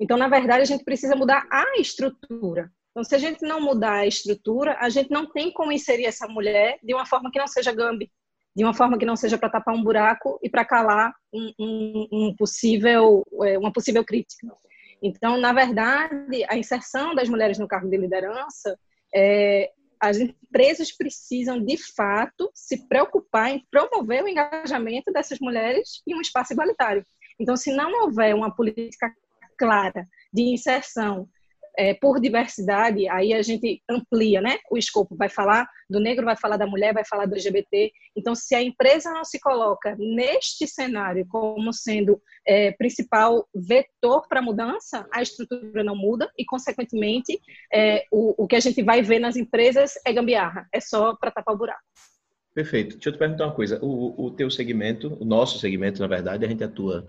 Então, 0.00 0.16
na 0.16 0.28
verdade, 0.28 0.62
a 0.62 0.66
gente 0.66 0.84
precisa 0.84 1.16
mudar 1.16 1.46
a 1.50 1.78
estrutura. 1.80 2.70
Então, 2.90 3.02
se 3.02 3.14
a 3.14 3.18
gente 3.18 3.42
não 3.42 3.60
mudar 3.60 3.94
a 3.94 4.06
estrutura, 4.06 4.76
a 4.80 4.88
gente 4.88 5.10
não 5.10 5.26
tem 5.26 5.52
como 5.52 5.72
inserir 5.72 6.06
essa 6.06 6.28
mulher 6.28 6.78
de 6.82 6.94
uma 6.94 7.06
forma 7.06 7.30
que 7.30 7.38
não 7.38 7.46
seja 7.46 7.72
gambi, 7.72 8.10
de 8.54 8.64
uma 8.64 8.74
forma 8.74 8.98
que 8.98 9.06
não 9.06 9.16
seja 9.16 9.38
para 9.38 9.50
tapar 9.50 9.74
um 9.74 9.82
buraco 9.82 10.38
e 10.42 10.50
para 10.50 10.64
calar 10.64 11.14
um, 11.32 11.52
um, 11.58 12.08
um, 12.12 12.36
possível, 12.36 13.24
é, 13.44 13.58
uma 13.58 13.72
possível 13.72 14.04
crítica. 14.04 14.46
Então, 15.02 15.38
na 15.38 15.52
verdade, 15.52 16.44
a 16.48 16.56
inserção 16.56 17.14
das 17.14 17.28
mulheres 17.28 17.58
no 17.58 17.68
cargo 17.68 17.88
de 17.88 17.96
liderança 17.96 18.76
é, 19.14 19.70
as 20.00 20.18
empresas 20.18 20.92
precisam, 20.92 21.60
de 21.60 21.76
fato, 21.76 22.50
se 22.54 22.88
preocupar 22.88 23.50
em 23.50 23.64
promover 23.70 24.22
o 24.22 24.28
engajamento 24.28 25.12
dessas 25.12 25.38
mulheres 25.40 26.02
em 26.06 26.14
um 26.14 26.20
espaço 26.20 26.52
igualitário. 26.52 27.04
Então, 27.38 27.56
se 27.56 27.72
não 27.72 28.04
houver 28.04 28.34
uma 28.34 28.54
política 28.54 29.12
clara 29.56 30.06
de 30.32 30.42
inserção 30.42 31.28
é, 31.76 31.94
por 31.94 32.20
diversidade, 32.20 33.08
aí 33.08 33.32
a 33.32 33.42
gente 33.42 33.82
amplia 33.88 34.40
né, 34.40 34.58
o 34.70 34.76
escopo. 34.76 35.16
Vai 35.16 35.28
falar 35.28 35.68
do 35.88 36.00
negro, 36.00 36.24
vai 36.24 36.36
falar 36.36 36.56
da 36.56 36.66
mulher, 36.66 36.94
vai 36.94 37.04
falar 37.04 37.26
do 37.26 37.34
LGBT. 37.34 37.90
Então, 38.16 38.34
se 38.34 38.54
a 38.54 38.62
empresa 38.62 39.10
não 39.10 39.24
se 39.24 39.40
coloca 39.40 39.96
neste 39.98 40.66
cenário 40.66 41.26
como 41.28 41.72
sendo 41.72 42.20
é, 42.46 42.72
principal 42.72 43.46
vetor 43.54 44.26
para 44.28 44.40
a 44.40 44.42
mudança, 44.42 45.06
a 45.12 45.22
estrutura 45.22 45.84
não 45.84 45.96
muda 45.96 46.30
e, 46.36 46.44
consequentemente, 46.44 47.40
é, 47.72 48.04
o, 48.10 48.44
o 48.44 48.46
que 48.46 48.56
a 48.56 48.60
gente 48.60 48.82
vai 48.82 49.02
ver 49.02 49.18
nas 49.18 49.36
empresas 49.36 49.94
é 50.06 50.12
gambiarra, 50.12 50.68
é 50.72 50.80
só 50.80 51.14
para 51.16 51.30
tapar 51.30 51.54
o 51.54 51.58
buraco. 51.58 51.82
Perfeito. 52.54 52.96
Deixa 52.96 53.10
eu 53.10 53.12
te 53.12 53.18
perguntar 53.18 53.46
uma 53.46 53.54
coisa. 53.54 53.78
O, 53.80 54.26
o 54.26 54.30
teu 54.32 54.50
segmento, 54.50 55.16
o 55.20 55.24
nosso 55.24 55.58
segmento, 55.60 56.00
na 56.00 56.08
verdade, 56.08 56.44
a 56.44 56.48
gente 56.48 56.64
atua 56.64 57.08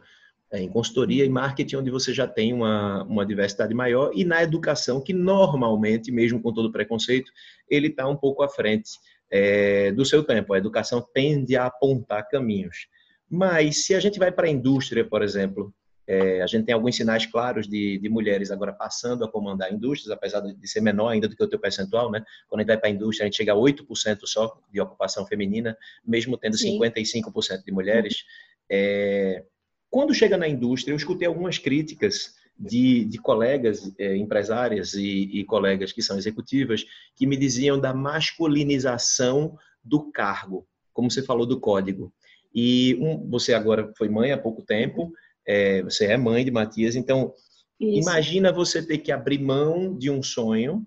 em 0.53 0.67
consultoria 0.67 1.25
e 1.25 1.29
marketing, 1.29 1.75
onde 1.77 1.91
você 1.91 2.13
já 2.13 2.27
tem 2.27 2.53
uma, 2.53 3.03
uma 3.03 3.25
diversidade 3.25 3.73
maior, 3.73 4.11
e 4.15 4.25
na 4.25 4.41
educação, 4.41 5.01
que 5.01 5.13
normalmente, 5.13 6.11
mesmo 6.11 6.41
com 6.41 6.51
todo 6.51 6.71
preconceito, 6.71 7.31
ele 7.69 7.87
está 7.87 8.07
um 8.07 8.15
pouco 8.15 8.41
à 8.41 8.49
frente 8.49 8.91
é, 9.31 9.91
do 9.91 10.03
seu 10.03 10.23
tempo. 10.23 10.53
A 10.53 10.57
educação 10.57 11.05
tende 11.13 11.55
a 11.55 11.67
apontar 11.67 12.27
caminhos. 12.27 12.87
Mas 13.29 13.85
se 13.85 13.93
a 13.93 13.99
gente 13.99 14.17
vai 14.17 14.31
para 14.31 14.47
a 14.47 14.49
indústria, 14.49 15.05
por 15.05 15.21
exemplo, 15.21 15.71
é, 16.07 16.41
a 16.41 16.47
gente 16.47 16.65
tem 16.65 16.73
alguns 16.73 16.95
sinais 16.95 17.27
claros 17.27 17.67
de, 17.67 17.99
de, 17.99 18.09
mulheres 18.09 18.49
agora 18.49 18.73
passando 18.73 19.23
a 19.23 19.31
comandar 19.31 19.71
indústrias, 19.71 20.09
apesar 20.09 20.39
de 20.39 20.67
ser 20.67 20.81
menor 20.81 21.09
ainda 21.09 21.27
do 21.27 21.35
que 21.35 21.43
o 21.43 21.47
teu 21.47 21.59
percentual, 21.59 22.09
né? 22.09 22.25
Quando 22.47 22.61
a 22.61 22.63
gente 22.63 22.69
vai 22.69 22.77
para 22.79 22.89
a 22.89 22.91
indústria, 22.91 23.25
a 23.25 23.27
gente 23.27 23.37
chega 23.37 23.53
a 23.53 23.55
8% 23.55 24.17
só 24.23 24.59
de 24.73 24.81
ocupação 24.81 25.23
feminina, 25.27 25.77
mesmo 26.03 26.35
tendo 26.35 26.57
Sim. 26.57 26.79
55% 26.79 27.63
de 27.63 27.71
mulheres. 27.71 28.23
É, 28.67 29.43
quando 29.89 30.13
chega 30.13 30.37
na 30.37 30.47
indústria, 30.47 30.93
eu 30.93 30.97
escutei 30.97 31.27
algumas 31.27 31.57
críticas 31.57 32.33
de, 32.57 33.05
de 33.05 33.17
colegas 33.17 33.91
é, 33.97 34.15
empresárias 34.17 34.93
e, 34.93 35.29
e, 35.31 35.45
colegas 35.45 35.93
que 35.93 36.01
são 36.01 36.17
executivas 36.17 36.85
que 37.15 37.25
me 37.25 37.37
diziam 37.37 37.79
da 37.79 37.93
masculinização 37.93 39.57
do 39.83 40.11
cargo, 40.11 40.67
como 40.93 41.09
você 41.09 41.23
falou 41.23 41.45
do 41.45 41.59
código. 41.59 42.13
E 42.53 42.97
um, 42.99 43.29
você 43.29 43.53
agora 43.53 43.91
foi 43.97 44.09
mãe 44.09 44.31
há 44.31 44.37
pouco 44.37 44.61
tempo, 44.61 45.11
é, 45.47 45.81
você 45.83 46.05
é 46.05 46.17
mãe 46.17 46.43
de 46.43 46.51
Matias, 46.51 46.95
então 46.95 47.33
Isso. 47.79 48.01
imagina 48.01 48.51
você 48.51 48.85
ter 48.85 48.97
que 48.97 49.11
abrir 49.11 49.39
mão 49.39 49.97
de 49.97 50.09
um 50.09 50.21
sonho 50.21 50.85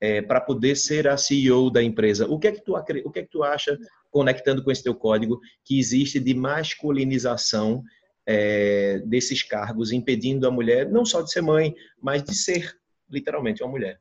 é, 0.00 0.22
para 0.22 0.40
poder 0.40 0.76
ser 0.76 1.08
a 1.08 1.16
CEO 1.16 1.70
da 1.70 1.82
empresa. 1.82 2.28
O 2.28 2.38
que 2.38 2.46
é 2.46 2.52
que 2.52 2.64
tu 2.64 2.76
o 2.76 3.10
que 3.10 3.18
é 3.18 3.22
que 3.22 3.30
tu 3.30 3.42
acha 3.42 3.76
conectando 4.10 4.62
com 4.62 4.70
esse 4.70 4.84
teu 4.84 4.94
código 4.94 5.40
que 5.64 5.78
existe 5.78 6.20
de 6.20 6.32
masculinização 6.32 7.82
é, 8.30 8.98
desses 9.06 9.42
cargos, 9.42 9.90
impedindo 9.90 10.46
a 10.46 10.50
mulher 10.50 10.86
não 10.90 11.06
só 11.06 11.22
de 11.22 11.32
ser 11.32 11.40
mãe, 11.40 11.74
mas 11.98 12.22
de 12.22 12.34
ser 12.34 12.76
literalmente 13.10 13.62
uma 13.62 13.70
mulher. 13.70 13.98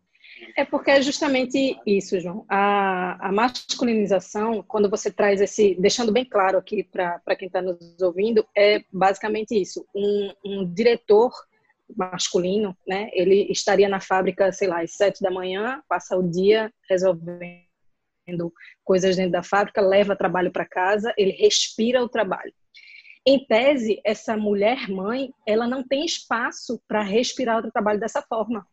É 0.56 0.66
porque 0.66 0.92
é 0.92 1.02
justamente 1.02 1.80
isso, 1.86 2.20
João. 2.20 2.46
A, 2.50 3.30
a 3.30 3.32
masculinização, 3.32 4.62
quando 4.68 4.90
você 4.90 5.10
traz 5.10 5.40
esse, 5.40 5.76
deixando 5.80 6.12
bem 6.12 6.26
claro 6.26 6.58
aqui 6.58 6.84
para 6.84 7.36
quem 7.38 7.48
está 7.48 7.62
nos 7.62 7.80
ouvindo, 8.02 8.46
é 8.56 8.84
basicamente 8.92 9.60
isso. 9.60 9.88
Um, 9.96 10.34
um, 10.46 10.74
diretor 10.74 11.32
masculino, 11.96 12.78
né? 12.86 13.10
Ele 13.14 13.50
estaria 13.50 13.88
na 13.88 14.02
fábrica, 14.02 14.52
sei 14.52 14.68
lá, 14.68 14.82
às 14.82 14.92
sete 14.92 15.22
da 15.22 15.32
manhã, 15.32 15.82
passa 15.88 16.18
o 16.18 16.30
dia 16.30 16.70
resolvendo 16.90 17.64
coisas 18.84 19.16
dentro 19.16 19.32
da 19.32 19.42
fábrica, 19.42 19.80
leva 19.80 20.18
trabalho 20.18 20.52
para 20.52 20.66
casa, 20.66 21.14
ele 21.18 21.32
respira 21.32 22.04
o 22.04 22.10
trabalho. 22.10 22.54
Em 23.30 23.46
tese, 23.46 24.00
essa 24.06 24.38
mulher 24.38 24.90
mãe, 24.90 25.34
ela 25.46 25.68
não 25.68 25.86
tem 25.86 26.06
espaço 26.06 26.82
para 26.88 27.04
respirar 27.04 27.58
o 27.58 27.70
trabalho 27.70 28.00
dessa 28.00 28.22
forma, 28.22 28.66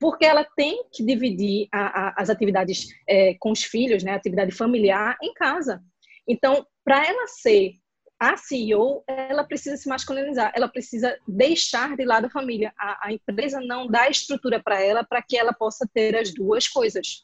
porque 0.00 0.24
ela 0.24 0.44
tem 0.56 0.82
que 0.92 1.04
dividir 1.04 1.68
a, 1.70 2.08
a, 2.08 2.14
as 2.20 2.28
atividades 2.28 2.88
é, 3.08 3.34
com 3.38 3.52
os 3.52 3.62
filhos, 3.62 4.02
né, 4.02 4.10
atividade 4.10 4.50
familiar 4.50 5.16
em 5.22 5.32
casa. 5.32 5.80
Então, 6.26 6.66
para 6.84 7.06
ela 7.06 7.28
ser 7.28 7.74
a 8.18 8.36
CEO, 8.36 9.04
ela 9.06 9.44
precisa 9.44 9.76
se 9.76 9.88
masculinizar, 9.88 10.52
ela 10.52 10.66
precisa 10.66 11.16
deixar 11.28 11.96
de 11.96 12.04
lado 12.04 12.24
a 12.24 12.30
família. 12.30 12.72
A, 12.76 13.06
a 13.06 13.12
empresa 13.12 13.60
não 13.60 13.86
dá 13.86 14.10
estrutura 14.10 14.60
para 14.60 14.82
ela 14.82 15.04
para 15.04 15.22
que 15.22 15.36
ela 15.36 15.52
possa 15.52 15.88
ter 15.94 16.16
as 16.16 16.34
duas 16.34 16.66
coisas. 16.66 17.22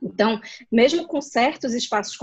Então, 0.00 0.40
mesmo 0.70 1.06
com 1.06 1.20
certos 1.20 1.74
espaços 1.74 2.16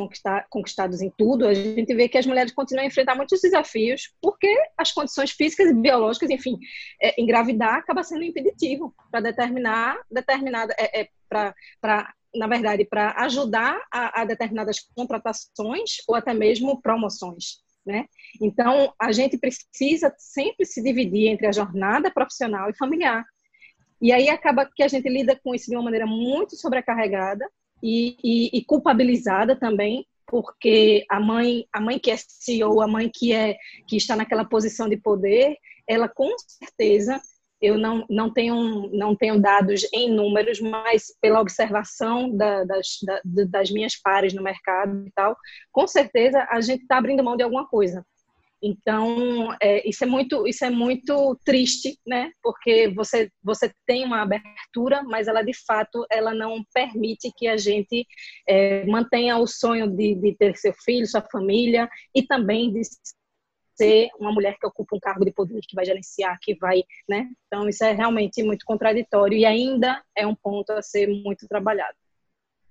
conquistados 0.49 1.01
em 1.01 1.11
tudo, 1.17 1.45
a 1.45 1.53
gente 1.53 1.93
vê 1.93 2.07
que 2.07 2.17
as 2.17 2.25
mulheres 2.25 2.53
continuam 2.53 2.85
a 2.85 2.87
enfrentar 2.87 3.15
muitos 3.15 3.41
desafios, 3.41 4.13
porque 4.21 4.47
as 4.77 4.91
condições 4.91 5.31
físicas 5.31 5.69
e 5.69 5.73
biológicas, 5.73 6.29
enfim, 6.29 6.57
é, 7.01 7.21
engravidar 7.21 7.75
acaba 7.75 8.03
sendo 8.03 8.23
impeditivo 8.23 8.95
para 9.11 9.19
determinar 9.19 9.99
determinada, 10.09 10.73
é, 10.77 11.01
é 11.01 11.09
para 11.29 12.13
na 12.33 12.47
verdade, 12.47 12.83
para 12.83 13.13
ajudar 13.23 13.81
a, 13.89 14.21
a, 14.21 14.25
determinadas 14.25 14.81
contratações 14.93 16.01
ou 16.05 16.15
até 16.15 16.33
mesmo 16.33 16.81
promoções, 16.81 17.61
né? 17.85 18.07
Então, 18.41 18.93
a 18.99 19.13
gente 19.13 19.37
precisa 19.37 20.13
sempre 20.17 20.65
se 20.65 20.83
dividir 20.83 21.29
entre 21.29 21.47
a 21.47 21.53
jornada 21.53 22.11
profissional 22.11 22.69
e 22.69 22.75
familiar. 22.75 23.23
E 24.01 24.11
aí 24.11 24.27
acaba 24.27 24.69
que 24.75 24.83
a 24.83 24.87
gente 24.89 25.07
lida 25.07 25.39
com 25.41 25.55
isso 25.55 25.69
de 25.69 25.77
uma 25.77 25.83
maneira 25.83 26.05
muito 26.05 26.57
sobrecarregada 26.57 27.49
e, 27.81 28.17
e, 28.23 28.57
e 28.57 28.65
culpabilizada 28.65 29.55
também 29.55 30.05
porque 30.27 31.05
a 31.09 31.19
mãe, 31.19 31.67
a 31.71 31.79
mãe 31.79 31.99
que 31.99 32.09
é 32.09 32.17
CEO, 32.17 32.81
a 32.81 32.87
mãe 32.87 33.09
que 33.13 33.31
é 33.31 33.55
que 33.87 33.95
está 33.95 34.15
naquela 34.15 34.43
posição 34.43 34.89
de 34.89 34.97
poder, 34.97 35.55
ela 35.87 36.09
com 36.09 36.33
certeza 36.39 37.21
eu 37.61 37.77
não, 37.77 38.05
não, 38.09 38.31
tenho, 38.31 38.89
não 38.91 39.15
tenho 39.15 39.39
dados 39.39 39.87
em 39.93 40.11
números, 40.11 40.59
mas 40.59 41.15
pela 41.21 41.39
observação 41.39 42.35
da, 42.35 42.63
das, 42.63 42.99
da, 43.03 43.21
das 43.45 43.71
minhas 43.71 43.95
pares 43.95 44.33
no 44.33 44.43
mercado 44.43 45.07
e 45.07 45.11
tal, 45.11 45.35
com 45.71 45.87
certeza 45.87 46.45
a 46.49 46.59
gente 46.61 46.81
está 46.81 46.97
abrindo 46.97 47.23
mão 47.23 47.37
de 47.37 47.43
alguma 47.43 47.67
coisa. 47.67 48.05
Então, 48.61 49.53
é, 49.61 49.87
isso, 49.87 50.03
é 50.03 50.07
muito, 50.07 50.47
isso 50.47 50.65
é 50.65 50.69
muito 50.69 51.37
triste, 51.45 51.99
né? 52.05 52.31
Porque 52.41 52.89
você, 52.95 53.29
você 53.43 53.71
tem 53.85 54.05
uma 54.05 54.21
abertura, 54.21 55.03
mas 55.03 55.27
ela, 55.27 55.41
de 55.43 55.53
fato, 55.65 56.05
ela 56.09 56.33
não 56.33 56.63
permite 56.73 57.31
que 57.37 57.47
a 57.47 57.57
gente 57.57 58.05
é, 58.47 58.85
mantenha 58.85 59.37
o 59.37 59.45
sonho 59.45 59.87
de, 59.87 60.15
de 60.15 60.35
ter 60.35 60.55
seu 60.57 60.73
filho, 60.83 61.05
sua 61.05 61.21
família, 61.21 61.89
e 62.13 62.23
também 62.23 62.71
de 62.73 62.81
ser 63.77 64.09
uma 64.19 64.31
mulher 64.31 64.57
que 64.59 64.65
ocupa 64.65 64.95
um 64.95 64.99
cargo 64.99 65.25
de 65.25 65.31
poder, 65.31 65.59
que 65.61 65.75
vai 65.75 65.85
gerenciar, 65.85 66.37
que 66.41 66.55
vai, 66.55 66.83
né? 67.07 67.29
Então, 67.47 67.67
isso 67.67 67.83
é 67.83 67.91
realmente 67.91 68.41
muito 68.41 68.65
contraditório 68.65 69.37
e 69.37 69.45
ainda 69.45 70.01
é 70.15 70.25
um 70.25 70.35
ponto 70.35 70.71
a 70.71 70.81
ser 70.81 71.07
muito 71.07 71.47
trabalhado. 71.47 71.95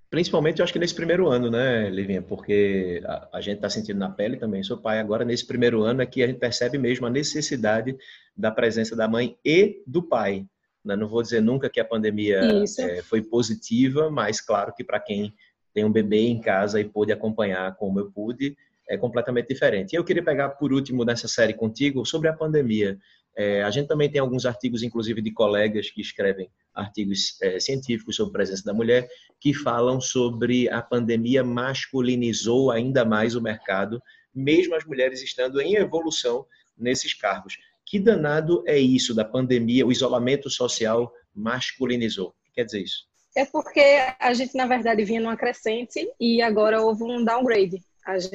Principalmente, 0.09 0.59
eu 0.59 0.63
acho 0.63 0.71
que 0.71 0.79
nesse 0.79 0.93
primeiro 0.93 1.27
ano, 1.27 1.49
né, 1.49 1.89
Livinha? 1.89 2.21
Porque 2.21 3.01
a, 3.05 3.29
a 3.33 3.41
gente 3.41 3.57
está 3.57 3.69
sentindo 3.69 3.99
na 3.99 4.09
pele 4.09 4.37
também, 4.37 4.63
sou 4.63 4.77
pai 4.77 4.99
agora, 4.99 5.25
nesse 5.25 5.45
primeiro 5.45 5.81
ano 5.83 6.01
é 6.01 6.05
que 6.05 6.23
a 6.23 6.27
gente 6.27 6.39
percebe 6.39 6.77
mesmo 6.77 7.05
a 7.05 7.09
necessidade 7.09 7.97
da 8.35 8.51
presença 8.51 8.95
da 8.95 9.07
mãe 9.07 9.37
e 9.43 9.83
do 9.85 10.03
pai. 10.03 10.45
Né? 10.83 10.95
Não 10.95 11.07
vou 11.07 11.21
dizer 11.21 11.41
nunca 11.41 11.69
que 11.69 11.79
a 11.79 11.85
pandemia 11.85 12.39
é, 12.79 13.01
foi 13.01 13.21
positiva, 13.21 14.09
mas 14.09 14.39
claro 14.39 14.73
que 14.73 14.83
para 14.83 14.99
quem 14.99 15.33
tem 15.73 15.83
um 15.83 15.91
bebê 15.91 16.27
em 16.27 16.39
casa 16.39 16.79
e 16.79 16.85
pôde 16.85 17.11
acompanhar 17.11 17.75
como 17.75 17.99
eu 17.99 18.11
pude, 18.11 18.55
é 18.87 18.95
completamente 18.95 19.47
diferente. 19.47 19.93
E 19.93 19.95
eu 19.95 20.03
queria 20.03 20.23
pegar 20.23 20.49
por 20.49 20.71
último 20.71 21.03
nessa 21.03 21.27
série 21.27 21.53
contigo 21.53 22.05
sobre 22.05 22.29
a 22.29 22.33
pandemia. 22.33 22.97
É, 23.35 23.63
a 23.63 23.71
gente 23.71 23.87
também 23.87 24.09
tem 24.09 24.21
alguns 24.21 24.45
artigos, 24.45 24.83
inclusive 24.83 25.21
de 25.21 25.31
colegas 25.31 25.89
que 25.89 25.99
escrevem 25.99 26.49
artigos 26.75 27.37
é, 27.41 27.59
científicos 27.59 28.15
sobre 28.15 28.31
a 28.31 28.33
presença 28.33 28.63
da 28.63 28.73
mulher, 28.73 29.07
que 29.39 29.53
falam 29.53 30.01
sobre 30.01 30.69
a 30.69 30.81
pandemia 30.81 31.43
masculinizou 31.43 32.71
ainda 32.71 33.05
mais 33.05 33.35
o 33.35 33.41
mercado, 33.41 34.01
mesmo 34.33 34.75
as 34.75 34.85
mulheres 34.85 35.21
estando 35.21 35.61
em 35.61 35.75
evolução 35.75 36.45
nesses 36.77 37.13
cargos. 37.13 37.57
Que 37.85 37.99
danado 37.99 38.63
é 38.67 38.77
isso 38.77 39.13
da 39.13 39.23
pandemia, 39.23 39.85
o 39.85 39.91
isolamento 39.91 40.49
social 40.49 41.11
masculinizou? 41.33 42.29
O 42.29 42.45
que 42.45 42.51
quer 42.55 42.65
dizer 42.65 42.81
isso? 42.81 43.07
É 43.35 43.45
porque 43.45 43.81
a 44.19 44.33
gente, 44.33 44.55
na 44.55 44.65
verdade, 44.65 45.03
vinha 45.03 45.19
numa 45.19 45.35
crescente 45.35 46.09
e 46.19 46.41
agora 46.41 46.81
houve 46.81 47.03
um 47.03 47.23
downgrade 47.23 47.83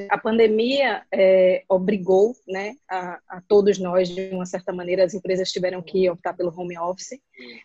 a, 0.08 0.18
pandemia 0.18 1.02
é, 1.12 1.62
obrigou 1.68 2.34
né, 2.46 2.74
a, 2.90 3.18
a, 3.28 3.40
todos 3.46 3.78
nós, 3.78 4.08
de 4.08 4.30
uma 4.30 4.44
certa 4.44 4.72
maneira, 4.72 5.04
as 5.04 5.14
empresas 5.14 5.52
tiveram 5.52 5.80
que 5.80 6.10
optar 6.10 6.34
pelo 6.34 6.52
home 6.56 6.76
office, 6.76 7.20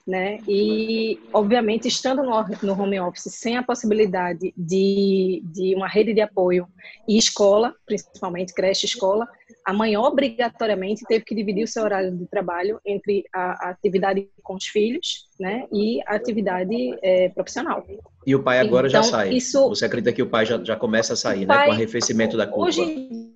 né? 0.06 0.38
E, 0.48 1.20
obviamente, 1.34 1.88
estando 1.88 2.22
no, 2.22 2.46
no 2.62 2.82
home 2.82 3.00
office, 3.00 3.34
sem 3.34 3.58
a 3.58 3.64
possibilidade 3.64 4.54
de, 4.56 5.42
de 5.46 5.76
uma 5.76 5.88
rede 5.88 6.14
de 6.14 6.22
apoio 6.22 6.68
e 7.08 7.18
escola, 7.18 7.74
principalmente 7.86 8.54
creche 8.54 8.86
escola, 8.86 9.28
a 9.66 9.74
mãe 9.74 9.98
obrigatoriamente 9.98 11.04
teve 11.08 11.26
que 11.26 11.34
dividir 11.34 11.64
o 11.64 11.68
seu 11.68 11.84
horário 11.84 12.16
de 12.16 12.28
trabalho 12.28 12.80
entre 12.86 13.26
a, 13.34 13.68
a 13.68 13.70
atividade 13.72 14.30
com 14.44 14.54
os 14.54 14.66
filhos 14.66 15.25
né, 15.40 15.68
e 15.72 16.02
atividade 16.08 16.98
é, 17.02 17.30
profissional. 17.30 17.86
E 18.26 18.36
o 18.36 18.42
pai 18.42 18.60
agora 18.60 18.88
então, 18.88 19.04
já 19.04 19.10
sai. 19.10 19.34
Isso, 19.34 19.70
Você 19.70 19.86
acredita 19.86 20.14
que 20.14 20.22
o 20.22 20.30
pai 20.30 20.46
já, 20.46 20.64
já 20.64 20.76
começa 20.76 21.14
a 21.14 21.16
sair, 21.16 21.46
pai, 21.46 21.58
né, 21.58 21.66
com 21.66 21.72
o 21.72 21.74
arrefecimento 21.74 22.38
da 22.38 22.48
curva? 22.48 22.68
Hoje 22.68 23.34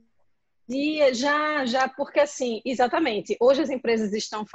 dia 0.70 1.12
já, 1.15 1.65
já, 1.65 1.89
porque 1.89 2.20
assim, 2.20 2.62
exatamente, 2.63 3.36
hoje 3.41 3.63
as 3.63 3.72
empresas 3.72 4.13
estão 4.13 4.46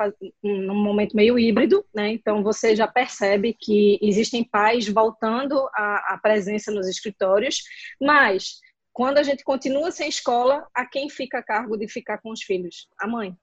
num 0.41 0.75
momento 0.75 1.17
meio 1.17 1.37
híbrido, 1.37 1.85
né? 1.93 2.13
Então 2.13 2.41
você 2.41 2.77
já 2.77 2.87
percebe 2.87 3.53
que 3.59 3.99
existem 4.01 4.45
pais 4.45 4.89
voltando 4.89 5.59
à, 5.75 6.15
à 6.15 6.21
presença 6.23 6.71
nos 6.71 6.87
escritórios, 6.87 7.65
mas 8.01 8.61
quando 8.93 9.19
a 9.19 9.25
gente 9.25 9.43
continua 9.43 9.91
sem 9.91 10.09
escola, 10.09 10.65
a 10.73 10.87
quem 10.87 11.11
fica 11.11 11.39
a 11.39 11.43
cargo 11.43 11.77
de 11.77 11.89
ficar 11.89 12.19
com 12.19 12.31
os 12.31 12.43
filhos? 12.43 12.87
A 12.97 13.09
mãe. 13.09 13.37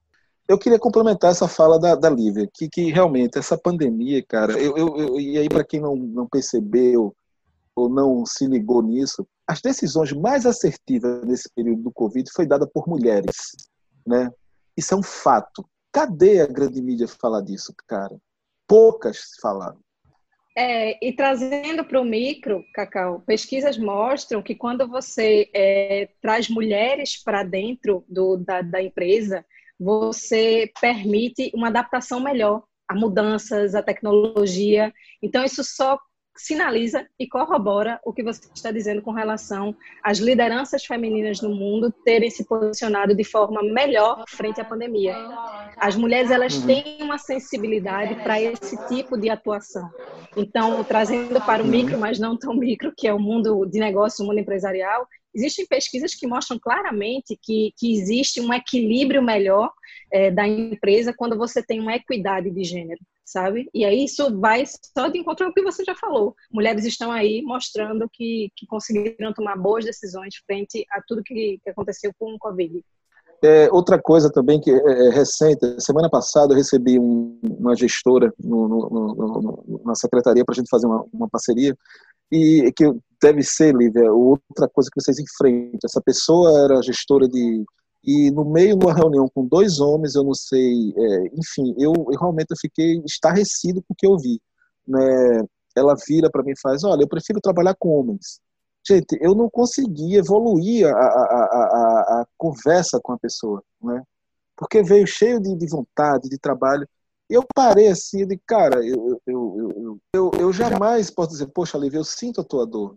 Eu 0.51 0.60
queria 0.60 0.77
complementar 0.77 1.31
essa 1.31 1.48
fala 1.48 1.79
da, 1.79 1.96
da 1.96 2.10
Lívia, 2.10 2.46
que, 2.53 2.67
que 2.67 2.91
realmente 2.91 3.39
essa 3.39 3.58
pandemia, 3.58 4.22
cara, 4.22 4.60
eu, 4.60 4.75
eu, 4.75 4.98
eu 4.98 5.17
e 5.17 5.38
aí 5.38 5.48
para 5.48 5.63
quem 5.63 5.79
não, 5.79 5.96
não 5.96 6.27
percebeu 6.27 7.15
ou 7.74 7.88
não 7.88 8.25
se 8.25 8.46
ligou 8.48 8.81
nisso, 8.81 9.25
as 9.48 9.62
decisões 9.62 10.12
mais 10.12 10.46
assertivas 10.46 11.24
nesse 11.24 11.50
período 11.55 11.84
do 11.84 11.91
Covid 11.93 12.29
foi 12.34 12.46
dada 12.46 12.67
por 12.67 12.86
mulheres, 12.86 13.55
né? 14.05 14.29
Isso 14.75 14.93
é 14.93 14.98
um 14.98 15.01
fato. 15.01 15.65
Cadê 15.89 16.41
a 16.41 16.48
grande 16.48 16.81
mídia 16.81 17.08
falar 17.08 17.39
disso, 17.39 17.74
cara? 17.88 18.20
Poucas 18.67 19.38
falaram. 19.41 19.79
É, 20.58 20.98
e 21.01 21.13
trazendo 21.13 21.86
para 21.86 22.01
o 22.01 22.03
micro, 22.03 22.62
Cacau, 22.74 23.22
pesquisas 23.25 23.77
mostram 23.77 24.43
que 24.43 24.53
quando 24.53 24.86
você 24.86 25.50
é, 25.53 26.10
traz 26.22 26.50
mulheres 26.50 27.15
para 27.24 27.41
dentro 27.41 28.03
do, 28.10 28.36
da, 28.36 28.62
da 28.62 28.84
empresa, 28.84 29.46
você 29.81 30.71
permite 30.79 31.50
uma 31.55 31.69
adaptação 31.69 32.19
melhor 32.19 32.61
a 32.88 32.93
mudanças, 32.93 33.73
a 33.73 33.81
tecnologia. 33.81 34.93
Então, 35.23 35.43
isso 35.43 35.63
só 35.63 35.97
sinaliza 36.38 37.05
e 37.19 37.27
corrobora 37.27 38.00
o 38.05 38.13
que 38.13 38.23
você 38.23 38.41
está 38.53 38.71
dizendo 38.71 39.01
com 39.01 39.11
relação 39.11 39.75
às 40.03 40.19
lideranças 40.19 40.85
femininas 40.85 41.41
no 41.41 41.50
mundo 41.50 41.91
terem 42.05 42.29
se 42.29 42.45
posicionado 42.45 43.15
de 43.15 43.23
forma 43.23 43.61
melhor 43.63 44.23
frente 44.27 44.61
à 44.61 44.65
pandemia. 44.65 45.15
As 45.77 45.95
mulheres 45.95 46.31
elas 46.31 46.55
uhum. 46.55 46.67
têm 46.67 46.97
uma 47.01 47.17
sensibilidade 47.17 48.15
para 48.23 48.39
esse 48.39 48.77
tipo 48.88 49.17
de 49.17 49.29
atuação. 49.29 49.89
Então, 50.38 50.83
trazendo 50.83 51.41
para 51.41 51.63
o 51.63 51.65
uhum. 51.65 51.71
micro, 51.71 52.00
mas 52.00 52.19
não 52.19 52.38
tão 52.38 52.53
micro, 52.53 52.93
que 52.95 53.07
é 53.07 53.13
o 53.13 53.19
mundo 53.19 53.65
de 53.65 53.79
negócio, 53.79 54.23
o 54.23 54.27
mundo 54.27 54.39
empresarial, 54.39 55.07
existem 55.33 55.65
pesquisas 55.65 56.15
que 56.15 56.27
mostram 56.27 56.59
claramente 56.59 57.38
que, 57.41 57.73
que 57.77 57.93
existe 57.93 58.41
um 58.41 58.53
equilíbrio 58.53 59.21
melhor 59.21 59.71
é, 60.11 60.29
da 60.31 60.47
empresa 60.47 61.13
quando 61.15 61.38
você 61.38 61.63
tem 61.63 61.79
uma 61.79 61.95
equidade 61.95 62.50
de 62.50 62.63
gênero 62.63 63.00
sabe? 63.31 63.69
E 63.73 63.85
aí 63.85 64.03
isso 64.03 64.38
vai 64.39 64.65
só 64.65 65.07
de 65.07 65.17
encontro 65.17 65.45
ao 65.45 65.53
que 65.53 65.61
você 65.61 65.85
já 65.85 65.95
falou. 65.95 66.35
Mulheres 66.51 66.83
estão 66.83 67.11
aí 67.11 67.41
mostrando 67.41 68.09
que, 68.11 68.51
que 68.57 68.67
conseguiram 68.67 69.33
tomar 69.33 69.55
boas 69.55 69.85
decisões 69.85 70.35
frente 70.45 70.85
a 70.91 71.01
tudo 71.07 71.23
que, 71.23 71.57
que 71.63 71.69
aconteceu 71.69 72.11
com 72.19 72.33
o 72.33 72.39
Covid. 72.39 72.83
É, 73.43 73.69
outra 73.71 74.00
coisa 74.00 74.31
também 74.31 74.59
que 74.59 74.69
é, 74.69 75.07
é 75.07 75.09
recente, 75.09 75.65
semana 75.79 76.09
passada 76.09 76.53
eu 76.53 76.57
recebi 76.57 77.00
um, 77.00 77.39
uma 77.41 77.75
gestora 77.75 78.31
no, 78.38 78.67
no, 78.67 78.89
no, 78.89 79.81
na 79.83 79.95
secretaria 79.95 80.45
para 80.45 80.53
a 80.53 80.57
gente 80.57 80.69
fazer 80.69 80.85
uma, 80.85 81.03
uma, 81.11 81.27
parceria 81.27 81.75
e 82.31 82.71
que 82.75 82.85
deve 83.22 83.44
ser, 83.44 83.75
Lívia, 83.75 84.12
outra 84.12 84.68
coisa 84.70 84.90
que 84.92 85.01
vocês 85.01 85.18
enfrentam. 85.20 85.80
Essa 85.86 86.01
pessoa 86.01 86.66
era 86.66 86.82
gestora 86.82 87.28
de 87.28 87.63
e 88.04 88.32
no 88.32 88.44
meio 88.44 88.75
de 88.75 88.86
uma 88.86 88.96
reunião 88.96 89.28
com 89.34 89.46
dois 89.46 89.80
homens, 89.80 90.16
eu 90.16 90.24
não 90.24 90.34
sei, 90.34 90.92
é, 90.98 91.25
enfim, 91.38 91.75
eu, 91.78 91.94
eu, 91.94 92.20
realmente 92.20 92.48
fiquei 92.60 93.00
estarrecido 93.06 93.82
com 93.84 93.94
o 93.94 93.96
que 93.96 94.08
eu 94.08 94.18
vi. 94.18 94.42
Né? 94.88 95.44
Ela 95.75 95.96
vira 96.08 96.30
para 96.30 96.44
mim 96.44 96.51
e 96.51 96.60
faz, 96.60 96.84
olha, 96.84 97.04
eu 97.04 97.08
prefiro 97.08 97.40
trabalhar 97.40 97.75
com 97.78 97.90
homens. 97.90 98.40
Gente, 98.88 99.18
eu 99.22 99.36
não 99.36 99.48
consegui 99.48 100.16
evoluir 100.16 100.88
a, 100.88 100.92
a, 100.92 100.96
a, 100.96 102.22
a 102.22 102.25
conversa 102.36 103.00
com 103.04 103.13
a 103.13 103.20
pessoa, 103.20 103.63
né? 103.82 104.01
porque 104.58 104.82
veio 104.82 105.06
cheio 105.06 105.40
de, 105.40 105.56
de 105.56 105.68
vontade, 105.68 106.28
de 106.28 106.40
trabalho. 106.40 106.88
Eu 107.30 107.46
parei 107.56 107.88
assim, 107.88 108.25
de 108.25 108.38
cara, 108.48 108.84
eu, 108.86 109.22
eu, 109.27 109.74
eu, 109.75 110.00
eu, 110.14 110.31
eu 110.40 110.53
jamais 110.53 111.12
posso 111.12 111.29
dizer, 111.29 111.48
poxa, 111.48 111.77
Lívia, 111.77 112.00
eu 112.00 112.03
sinto 112.03 112.42
a 112.42 112.44
tua 112.44 112.66
dor. 112.66 112.96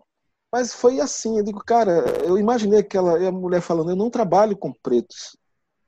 Mas 0.55 0.73
foi 0.73 1.01
assim, 1.01 1.37
eu 1.37 1.43
digo, 1.43 1.59
cara, 1.64 2.05
eu 2.25 2.38
imaginei 2.38 2.79
aquela 2.79 3.19
a 3.27 3.33
mulher 3.33 3.61
falando, 3.61 3.90
eu 3.90 3.97
não 3.97 4.09
trabalho 4.09 4.57
com 4.57 4.73
pretos, 4.73 5.37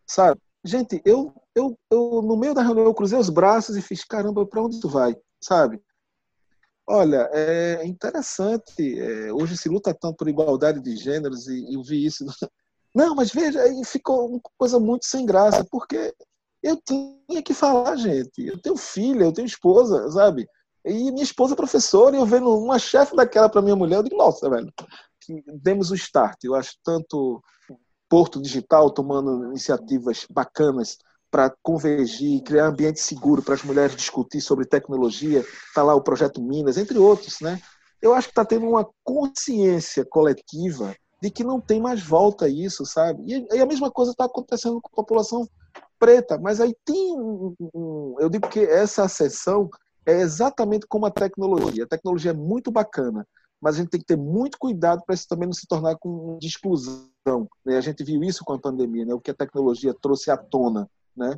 sabe? 0.05 0.40
Gente, 0.64 1.00
eu, 1.05 1.33
eu, 1.55 1.79
eu 1.88 2.20
no 2.20 2.37
meio 2.37 2.52
da 2.52 2.62
reunião 2.62 2.85
eu 2.85 2.92
cruzei 2.92 3.16
os 3.16 3.31
braços 3.31 3.76
e 3.76 3.81
fiz, 3.81 4.02
caramba, 4.02 4.44
para 4.44 4.61
onde 4.61 4.81
tu 4.81 4.88
vai, 4.88 5.16
sabe? 5.40 5.81
Olha, 6.85 7.31
é 7.33 7.87
interessante, 7.87 8.98
é, 8.98 9.33
hoje 9.33 9.57
se 9.57 9.68
luta 9.68 9.94
tanto 9.94 10.16
por 10.16 10.29
igualdade 10.29 10.81
de 10.81 10.96
gêneros 10.96 11.46
e, 11.46 11.72
eu 11.72 11.85
vi 11.85 12.05
isso. 12.05 12.24
Não, 12.92 13.14
mas 13.14 13.31
veja, 13.31 13.62
aí 13.62 13.85
ficou 13.85 14.29
uma 14.29 14.40
coisa 14.59 14.81
muito 14.81 15.07
sem 15.07 15.24
graça, 15.24 15.64
porque 15.70 16.12
eu 16.61 16.76
tinha 16.85 17.40
que 17.40 17.55
falar, 17.55 17.94
gente. 17.94 18.44
Eu 18.44 18.61
tenho 18.61 18.76
filha, 18.76 19.22
eu 19.22 19.33
tenho 19.33 19.46
esposa, 19.46 20.11
sabe? 20.11 20.48
E 20.87 21.11
minha 21.11 21.25
esposa 21.25 21.55
é 21.55 21.57
professora, 21.57 22.16
e 22.16 22.18
eu 22.18 22.27
vendo 22.27 22.49
uma 22.57 22.79
chefe 22.79 23.16
daquela 23.16 23.49
para 23.49 23.61
minha 23.61 23.75
mulher, 23.75 23.96
eu 23.96 24.03
digo, 24.05 24.16
nossa, 24.16 24.49
velho, 24.49 24.72
demos 25.61 25.90
o 25.90 25.94
start. 25.96 26.44
Eu 26.44 26.55
acho 26.55 26.75
tanto 26.85 27.42
Porto 28.09 28.40
Digital 28.40 28.90
tomando 28.90 29.46
iniciativas 29.46 30.27
bacanas 30.31 30.96
para 31.31 31.53
convergir, 31.62 32.42
criar 32.42 32.66
ambiente 32.66 33.01
seguro 33.01 33.42
para 33.42 33.55
as 33.55 33.62
mulheres 33.62 33.96
discutir 33.96 34.40
sobre 34.40 34.64
tecnologia, 34.64 35.40
está 35.40 35.83
lá 35.83 35.94
o 35.94 36.01
projeto 36.01 36.40
Minas, 36.40 36.79
entre 36.79 36.99
outros, 36.99 37.40
né? 37.40 37.61
Eu 38.01 38.14
acho 38.14 38.29
que 38.29 38.33
está 38.33 38.44
tendo 38.44 38.68
uma 38.68 38.88
consciência 39.03 40.05
coletiva 40.05 40.94
de 41.20 41.31
que 41.31 41.42
não 41.42 41.61
tem 41.61 41.81
mais 41.81 42.03
volta 42.03 42.49
isso, 42.49 42.87
sabe? 42.87 43.25
E, 43.27 43.61
a 43.61 43.66
mesma 43.66 43.90
coisa 43.90 44.12
está 44.12 44.27
acontecendo 44.27 44.81
com 44.81 44.88
a 44.88 44.96
população 44.96 45.49
preta, 45.99 46.38
mas 46.38 46.61
aí 46.61 46.75
tem 46.85 47.18
um, 47.18 47.55
um, 47.75 48.16
eu 48.20 48.29
digo 48.29 48.49
que 48.49 48.61
essa 48.61 49.05
ascensão 49.05 49.68
é 50.07 50.21
exatamente 50.21 50.87
como 50.87 51.05
a 51.05 51.11
tecnologia. 51.11 51.85
A 51.85 51.88
tecnologia 51.88 52.31
é 52.31 52.35
muito 52.35 52.71
bacana, 52.71 53.27
mas 53.61 53.75
a 53.75 53.79
gente 53.79 53.90
tem 53.90 54.01
que 54.01 54.07
ter 54.07 54.16
muito 54.16 54.57
cuidado 54.59 55.03
para 55.05 55.14
isso 55.14 55.27
também 55.29 55.47
não 55.47 55.53
se 55.53 55.66
tornar 55.66 55.97
com 55.97 56.38
de 56.38 56.47
exclusão. 56.47 57.49
Né? 57.64 57.77
A 57.77 57.81
gente 57.81 58.05
viu 58.05 58.23
isso 58.23 58.45
com 58.45 58.53
a 58.53 58.59
pandemia, 58.59 59.05
né? 59.05 59.12
o 59.12 59.21
que 59.21 59.31
a 59.31 59.35
tecnologia 59.35 59.92
trouxe 60.01 60.31
à 60.31 60.37
tona. 60.37 60.88
Né? 61.16 61.37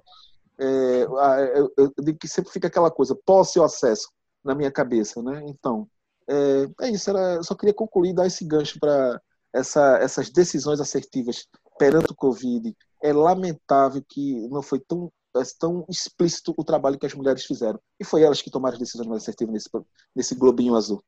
É, 0.58 1.06
eu, 1.54 1.72
eu, 1.76 1.92
digo 2.02 2.18
que 2.18 2.28
sempre 2.28 2.52
fica 2.52 2.68
aquela 2.68 2.90
coisa, 2.90 3.18
posse 3.24 3.58
ou 3.58 3.64
acesso 3.64 4.10
na 4.44 4.54
minha 4.54 4.70
cabeça. 4.70 5.22
Né? 5.22 5.42
Então, 5.46 5.88
é, 6.28 6.86
é 6.86 6.90
isso. 6.90 7.08
Era, 7.08 7.36
eu 7.36 7.44
só 7.44 7.54
queria 7.54 7.74
concluir, 7.74 8.12
dar 8.12 8.26
esse 8.26 8.44
gancho 8.44 8.78
para 8.78 9.20
essa, 9.52 9.98
essas 9.98 10.28
decisões 10.28 10.80
assertivas 10.80 11.46
perante 11.78 12.12
o 12.12 12.16
Covid. 12.16 12.76
É 13.02 13.12
lamentável 13.12 14.04
que 14.06 14.46
não 14.48 14.60
foi 14.60 14.80
tão 14.80 15.10
tão 15.58 15.84
explícito 15.88 16.54
o 16.56 16.64
trabalho 16.64 16.98
que 16.98 17.06
as 17.06 17.14
mulheres 17.14 17.44
fizeram. 17.44 17.80
E 18.00 18.04
foi 18.04 18.22
elas 18.22 18.42
que 18.42 18.50
tomaram 18.50 18.74
as 18.74 18.80
decisões 18.80 19.06
mais 19.06 19.22
assertivas 19.22 19.52
nesse, 19.52 19.68
nesse 20.14 20.34
globinho 20.34 20.74
azul. 20.74 21.02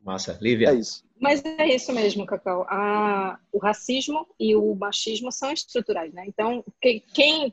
Massa. 0.00 0.38
Lívia? 0.40 0.70
É 0.70 0.74
isso. 0.74 1.04
Mas 1.20 1.44
é 1.44 1.66
isso 1.74 1.92
mesmo, 1.92 2.24
Cacau. 2.24 2.64
A, 2.68 3.38
o 3.52 3.58
racismo 3.58 4.24
e 4.38 4.54
o 4.54 4.74
machismo 4.76 5.32
são 5.32 5.50
estruturais, 5.50 6.12
né? 6.12 6.24
Então, 6.28 6.64
quem, 6.80 7.02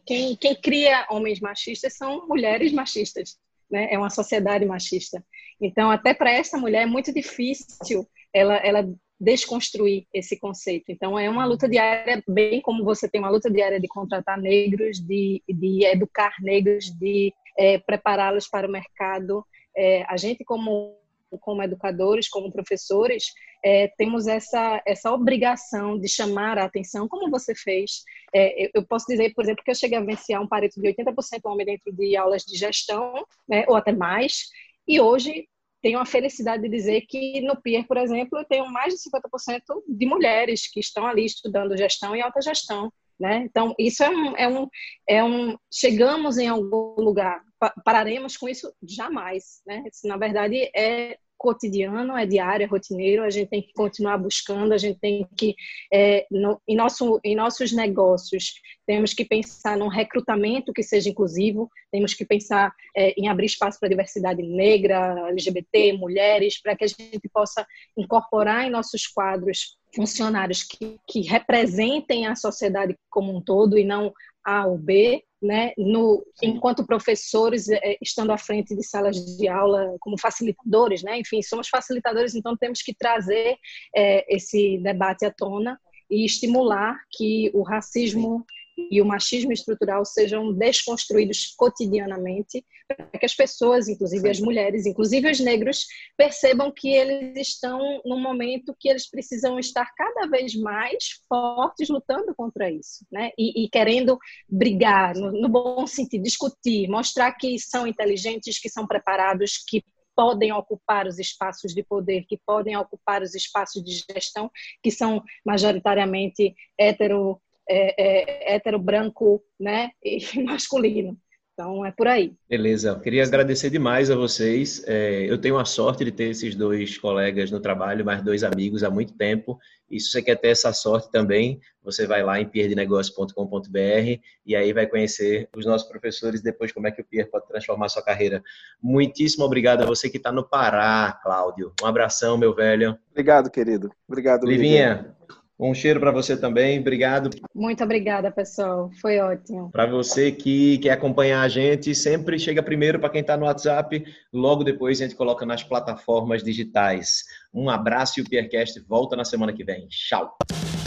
quem, 0.05 0.35
quem 0.35 0.55
cria 0.61 1.07
homens 1.09 1.39
machistas 1.39 1.95
são 1.95 2.27
mulheres 2.27 2.71
machistas, 2.71 3.37
né? 3.71 3.91
É 3.91 3.97
uma 3.97 4.11
sociedade 4.11 4.65
machista. 4.65 5.25
Então, 5.59 5.89
até 5.89 6.13
para 6.13 6.31
essa 6.31 6.57
mulher 6.57 6.83
é 6.83 6.85
muito 6.85 7.11
difícil 7.11 8.07
ela, 8.33 8.55
ela 8.57 8.93
desconstruir 9.19 10.05
esse 10.13 10.39
conceito. 10.39 10.91
Então, 10.91 11.17
é 11.17 11.29
uma 11.29 11.45
luta 11.45 11.67
diária, 11.67 12.23
bem 12.27 12.61
como 12.61 12.83
você 12.83 13.07
tem 13.07 13.21
uma 13.21 13.29
luta 13.29 13.49
diária 13.49 13.79
de 13.79 13.87
contratar 13.87 14.39
negros, 14.39 14.99
de, 14.99 15.41
de 15.47 15.85
educar 15.85 16.33
negros, 16.41 16.85
de 16.85 17.33
é, 17.57 17.77
prepará-los 17.79 18.47
para 18.47 18.67
o 18.67 18.71
mercado. 18.71 19.45
É, 19.75 20.03
a 20.03 20.17
gente, 20.17 20.43
como, 20.43 20.97
como 21.39 21.63
educadores, 21.63 22.27
como 22.27 22.51
professores, 22.51 23.25
é, 23.63 23.87
temos 23.97 24.27
essa, 24.27 24.81
essa 24.85 25.11
obrigação 25.11 25.97
de 25.97 26.09
chamar 26.09 26.57
a 26.57 26.65
atenção, 26.65 27.07
como 27.07 27.31
você 27.31 27.55
fez. 27.55 28.03
É, 28.35 28.69
eu 28.77 28.85
posso 28.85 29.05
dizer, 29.07 29.33
por 29.33 29.43
exemplo, 29.43 29.63
que 29.63 29.71
eu 29.71 29.75
cheguei 29.75 29.97
a 29.97 30.03
vencer 30.03 30.37
um 30.39 30.47
pareto 30.47 30.81
de 30.81 30.87
80% 30.87 31.39
homem 31.45 31.65
dentro 31.65 31.93
de 31.93 32.17
aulas 32.17 32.43
de 32.43 32.57
gestão, 32.57 33.25
né, 33.47 33.63
ou 33.67 33.75
até 33.75 33.93
mais, 33.93 34.49
e 34.85 34.99
hoje 34.99 35.47
tenho 35.83 35.99
a 35.99 36.05
felicidade 36.05 36.63
de 36.63 36.69
dizer 36.69 37.01
que 37.01 37.41
no 37.41 37.61
PIER, 37.61 37.85
por 37.85 37.97
exemplo, 37.97 38.39
eu 38.39 38.45
tenho 38.45 38.71
mais 38.71 38.93
de 38.93 39.01
50% 39.01 39.83
de 39.85 40.05
mulheres 40.05 40.65
que 40.71 40.79
estão 40.79 41.05
ali 41.05 41.25
estudando 41.25 41.77
gestão 41.77 42.15
e 42.15 42.21
alta 42.21 42.41
gestão. 42.41 42.91
Né? 43.19 43.43
Então, 43.45 43.75
isso 43.77 44.01
é 44.01 44.09
um, 44.09 44.37
é, 44.37 44.47
um, 44.47 44.67
é 45.07 45.23
um. 45.23 45.57
Chegamos 45.71 46.37
em 46.37 46.47
algum 46.47 46.95
lugar, 46.95 47.43
pararemos 47.83 48.37
com 48.37 48.47
isso 48.47 48.73
jamais. 48.81 49.61
Né? 49.67 49.83
Isso, 49.91 50.07
na 50.07 50.17
verdade, 50.17 50.71
é 50.73 51.17
cotidiano, 51.43 52.15
é 52.15 52.25
diário, 52.25 52.63
é 52.63 52.67
rotineiro, 52.67 53.21
a 53.21 53.29
gente 53.29 53.49
tem 53.49 53.61
que 53.61 53.73
continuar 53.73 54.17
buscando, 54.17 54.71
a 54.71 54.77
gente 54.77 54.97
tem 54.97 55.27
que, 55.37 55.53
é, 55.93 56.25
no, 56.31 56.61
em, 56.65 56.73
nosso, 56.73 57.19
em 57.21 57.35
nossos 57.35 57.73
negócios, 57.73 58.53
temos 58.87 59.13
que 59.13 59.25
pensar 59.25 59.75
num 59.75 59.89
recrutamento 59.89 60.71
que 60.71 60.81
seja 60.81 61.09
inclusivo, 61.09 61.69
temos 61.91 62.13
que 62.13 62.23
pensar 62.23 62.73
é, 62.95 63.13
em 63.17 63.27
abrir 63.27 63.47
espaço 63.47 63.77
para 63.77 63.87
a 63.87 63.89
diversidade 63.89 64.41
negra, 64.41 65.27
LGBT, 65.27 65.91
mulheres, 65.97 66.61
para 66.61 66.77
que 66.77 66.85
a 66.85 66.87
gente 66.87 67.27
possa 67.33 67.67
incorporar 67.97 68.65
em 68.65 68.71
nossos 68.71 69.05
quadros 69.05 69.77
funcionários 69.93 70.63
que, 70.63 70.97
que 71.05 71.21
representem 71.23 72.25
a 72.25 72.37
sociedade 72.37 72.97
como 73.09 73.35
um 73.35 73.41
todo 73.41 73.77
e 73.77 73.83
não 73.83 74.13
A 74.45 74.65
ou 74.65 74.77
B, 74.77 75.21
né? 75.43 75.73
No, 75.77 76.25
enquanto 76.41 76.85
professores, 76.85 77.67
é, 77.69 77.97
estando 78.01 78.31
à 78.31 78.37
frente 78.37 78.75
de 78.75 78.83
salas 78.83 79.37
de 79.37 79.47
aula 79.47 79.95
como 79.99 80.17
facilitadores, 80.17 81.03
né? 81.03 81.19
Enfim, 81.19 81.41
somos 81.41 81.67
facilitadores, 81.67 82.33
então 82.33 82.55
temos 82.55 82.81
que 82.81 82.93
trazer 82.93 83.57
é, 83.95 84.33
esse 84.33 84.77
debate 84.79 85.25
à 85.25 85.31
tona 85.31 85.79
e 86.09 86.25
estimular 86.25 86.97
que 87.11 87.51
o 87.53 87.61
racismo 87.61 88.45
e 88.77 89.01
o 89.01 89.05
machismo 89.05 89.51
estrutural 89.51 90.05
sejam 90.05 90.53
desconstruídos 90.53 91.53
cotidianamente, 91.57 92.65
para 92.87 93.19
que 93.19 93.25
as 93.25 93.35
pessoas, 93.35 93.87
inclusive 93.87 94.29
as 94.29 94.39
mulheres, 94.39 94.85
inclusive 94.85 95.29
os 95.29 95.39
negros, 95.39 95.85
percebam 96.17 96.71
que 96.71 96.89
eles 96.89 97.47
estão 97.47 98.01
num 98.05 98.19
momento 98.19 98.75
que 98.79 98.89
eles 98.89 99.09
precisam 99.09 99.59
estar 99.59 99.89
cada 99.95 100.27
vez 100.27 100.55
mais 100.55 101.21
fortes 101.27 101.89
lutando 101.89 102.33
contra 102.35 102.69
isso, 102.69 103.05
né? 103.11 103.31
E, 103.37 103.65
e 103.65 103.69
querendo 103.69 104.17
brigar, 104.49 105.15
no, 105.15 105.31
no 105.31 105.49
bom 105.49 105.85
sentido, 105.87 106.23
discutir, 106.23 106.87
mostrar 106.87 107.31
que 107.33 107.57
são 107.59 107.87
inteligentes, 107.87 108.59
que 108.59 108.69
são 108.69 108.87
preparados, 108.87 109.63
que 109.67 109.83
podem 110.15 110.51
ocupar 110.51 111.07
os 111.07 111.19
espaços 111.19 111.73
de 111.73 111.83
poder, 111.83 112.25
que 112.27 112.39
podem 112.45 112.77
ocupar 112.77 113.21
os 113.21 113.33
espaços 113.33 113.83
de 113.83 114.03
gestão, 114.11 114.49
que 114.81 114.91
são 114.91 115.23
majoritariamente 115.45 116.53
hetero 116.77 117.41
é, 117.67 118.51
é, 118.51 118.55
hétero, 118.55 118.79
branco 118.79 119.41
né, 119.59 119.91
e 120.03 120.19
masculino. 120.43 121.17
Então 121.53 121.85
é 121.85 121.91
por 121.91 122.07
aí. 122.07 122.33
Beleza. 122.49 122.89
Eu 122.89 122.99
queria 122.99 123.23
agradecer 123.23 123.69
demais 123.69 124.09
a 124.09 124.15
vocês. 124.15 124.83
É, 124.87 125.29
eu 125.29 125.37
tenho 125.37 125.59
a 125.59 125.65
sorte 125.65 126.03
de 126.03 126.11
ter 126.11 126.29
esses 126.29 126.55
dois 126.55 126.97
colegas 126.97 127.51
no 127.51 127.59
trabalho, 127.59 128.03
mais 128.03 128.23
dois 128.23 128.43
amigos 128.43 128.83
há 128.83 128.89
muito 128.89 129.13
tempo. 129.13 129.59
E 129.89 129.99
se 129.99 130.09
você 130.09 130.23
quer 130.23 130.35
ter 130.35 130.47
essa 130.47 130.73
sorte 130.73 131.11
também, 131.11 131.59
você 131.83 132.07
vai 132.07 132.23
lá 132.23 132.41
em 132.41 132.49
pierdenegócio.com.br 132.49 134.19
e 134.43 134.55
aí 134.55 134.73
vai 134.73 134.87
conhecer 134.87 135.47
os 135.55 135.63
nossos 135.63 135.87
professores 135.87 136.41
depois 136.41 136.71
como 136.71 136.87
é 136.87 136.91
que 136.91 137.01
o 137.01 137.05
Pier 137.05 137.29
pode 137.29 137.47
transformar 137.47 137.85
a 137.85 137.89
sua 137.89 138.01
carreira. 138.01 138.43
Muitíssimo 138.81 139.45
obrigado 139.45 139.83
a 139.83 139.85
você 139.85 140.09
que 140.09 140.17
está 140.17 140.31
no 140.31 140.43
Pará, 140.43 141.19
Cláudio. 141.21 141.71
Um 141.83 141.85
abração, 141.85 142.35
meu 142.35 142.55
velho. 142.55 142.97
Obrigado, 143.11 143.51
querido. 143.51 143.91
Obrigado, 144.07 144.47
Livinha. 144.47 145.15
Um 145.63 145.73
cheiro 145.73 145.97
para 145.97 146.11
você 146.11 146.35
também, 146.35 146.77
obrigado. 146.77 147.29
Muito 147.55 147.81
obrigada, 147.81 148.29
pessoal, 148.29 148.91
foi 149.01 149.19
ótimo. 149.19 149.71
Para 149.71 149.85
você 149.85 150.29
que 150.29 150.77
quer 150.79 150.91
acompanhar 150.91 151.41
a 151.41 151.47
gente, 151.47 151.95
sempre 151.95 152.37
chega 152.37 152.61
primeiro 152.61 152.99
para 152.99 153.09
quem 153.09 153.21
está 153.21 153.37
no 153.37 153.45
WhatsApp, 153.45 154.03
logo 154.33 154.65
depois 154.65 154.99
a 154.99 155.05
gente 155.05 155.15
coloca 155.15 155.45
nas 155.45 155.63
plataformas 155.63 156.43
digitais. 156.43 157.23
Um 157.53 157.69
abraço 157.69 158.19
e 158.19 158.23
o 158.23 158.29
Piercast 158.29 158.77
volta 158.81 159.15
na 159.15 159.23
semana 159.23 159.53
que 159.53 159.63
vem. 159.63 159.87
Tchau. 159.87 160.35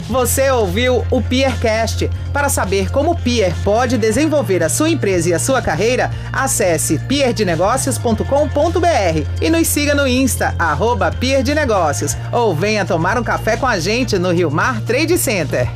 Você 0.09 0.49
ouviu 0.49 1.05
o 1.11 1.21
Peercast. 1.21 2.09
Para 2.31 2.49
saber 2.49 2.89
como 2.91 3.11
o 3.11 3.15
Peer 3.15 3.53
pode 3.63 3.97
desenvolver 3.97 4.63
a 4.63 4.69
sua 4.69 4.89
empresa 4.89 5.29
e 5.29 5.33
a 5.33 5.39
sua 5.39 5.61
carreira, 5.61 6.09
acesse 6.31 6.97
peerdenegócios.com.br 6.99 9.27
e 9.41 9.49
nos 9.49 9.67
siga 9.67 9.93
no 9.93 10.07
Insta, 10.07 10.55
arroba 10.57 11.11
Peer 11.11 11.43
de 11.43 11.53
Negócios, 11.53 12.15
ou 12.31 12.55
venha 12.55 12.85
tomar 12.85 13.17
um 13.17 13.23
café 13.23 13.57
com 13.57 13.67
a 13.67 13.79
gente 13.79 14.17
no 14.17 14.31
Rio 14.31 14.49
Mar 14.49 14.79
Trade 14.81 15.17
Center. 15.17 15.69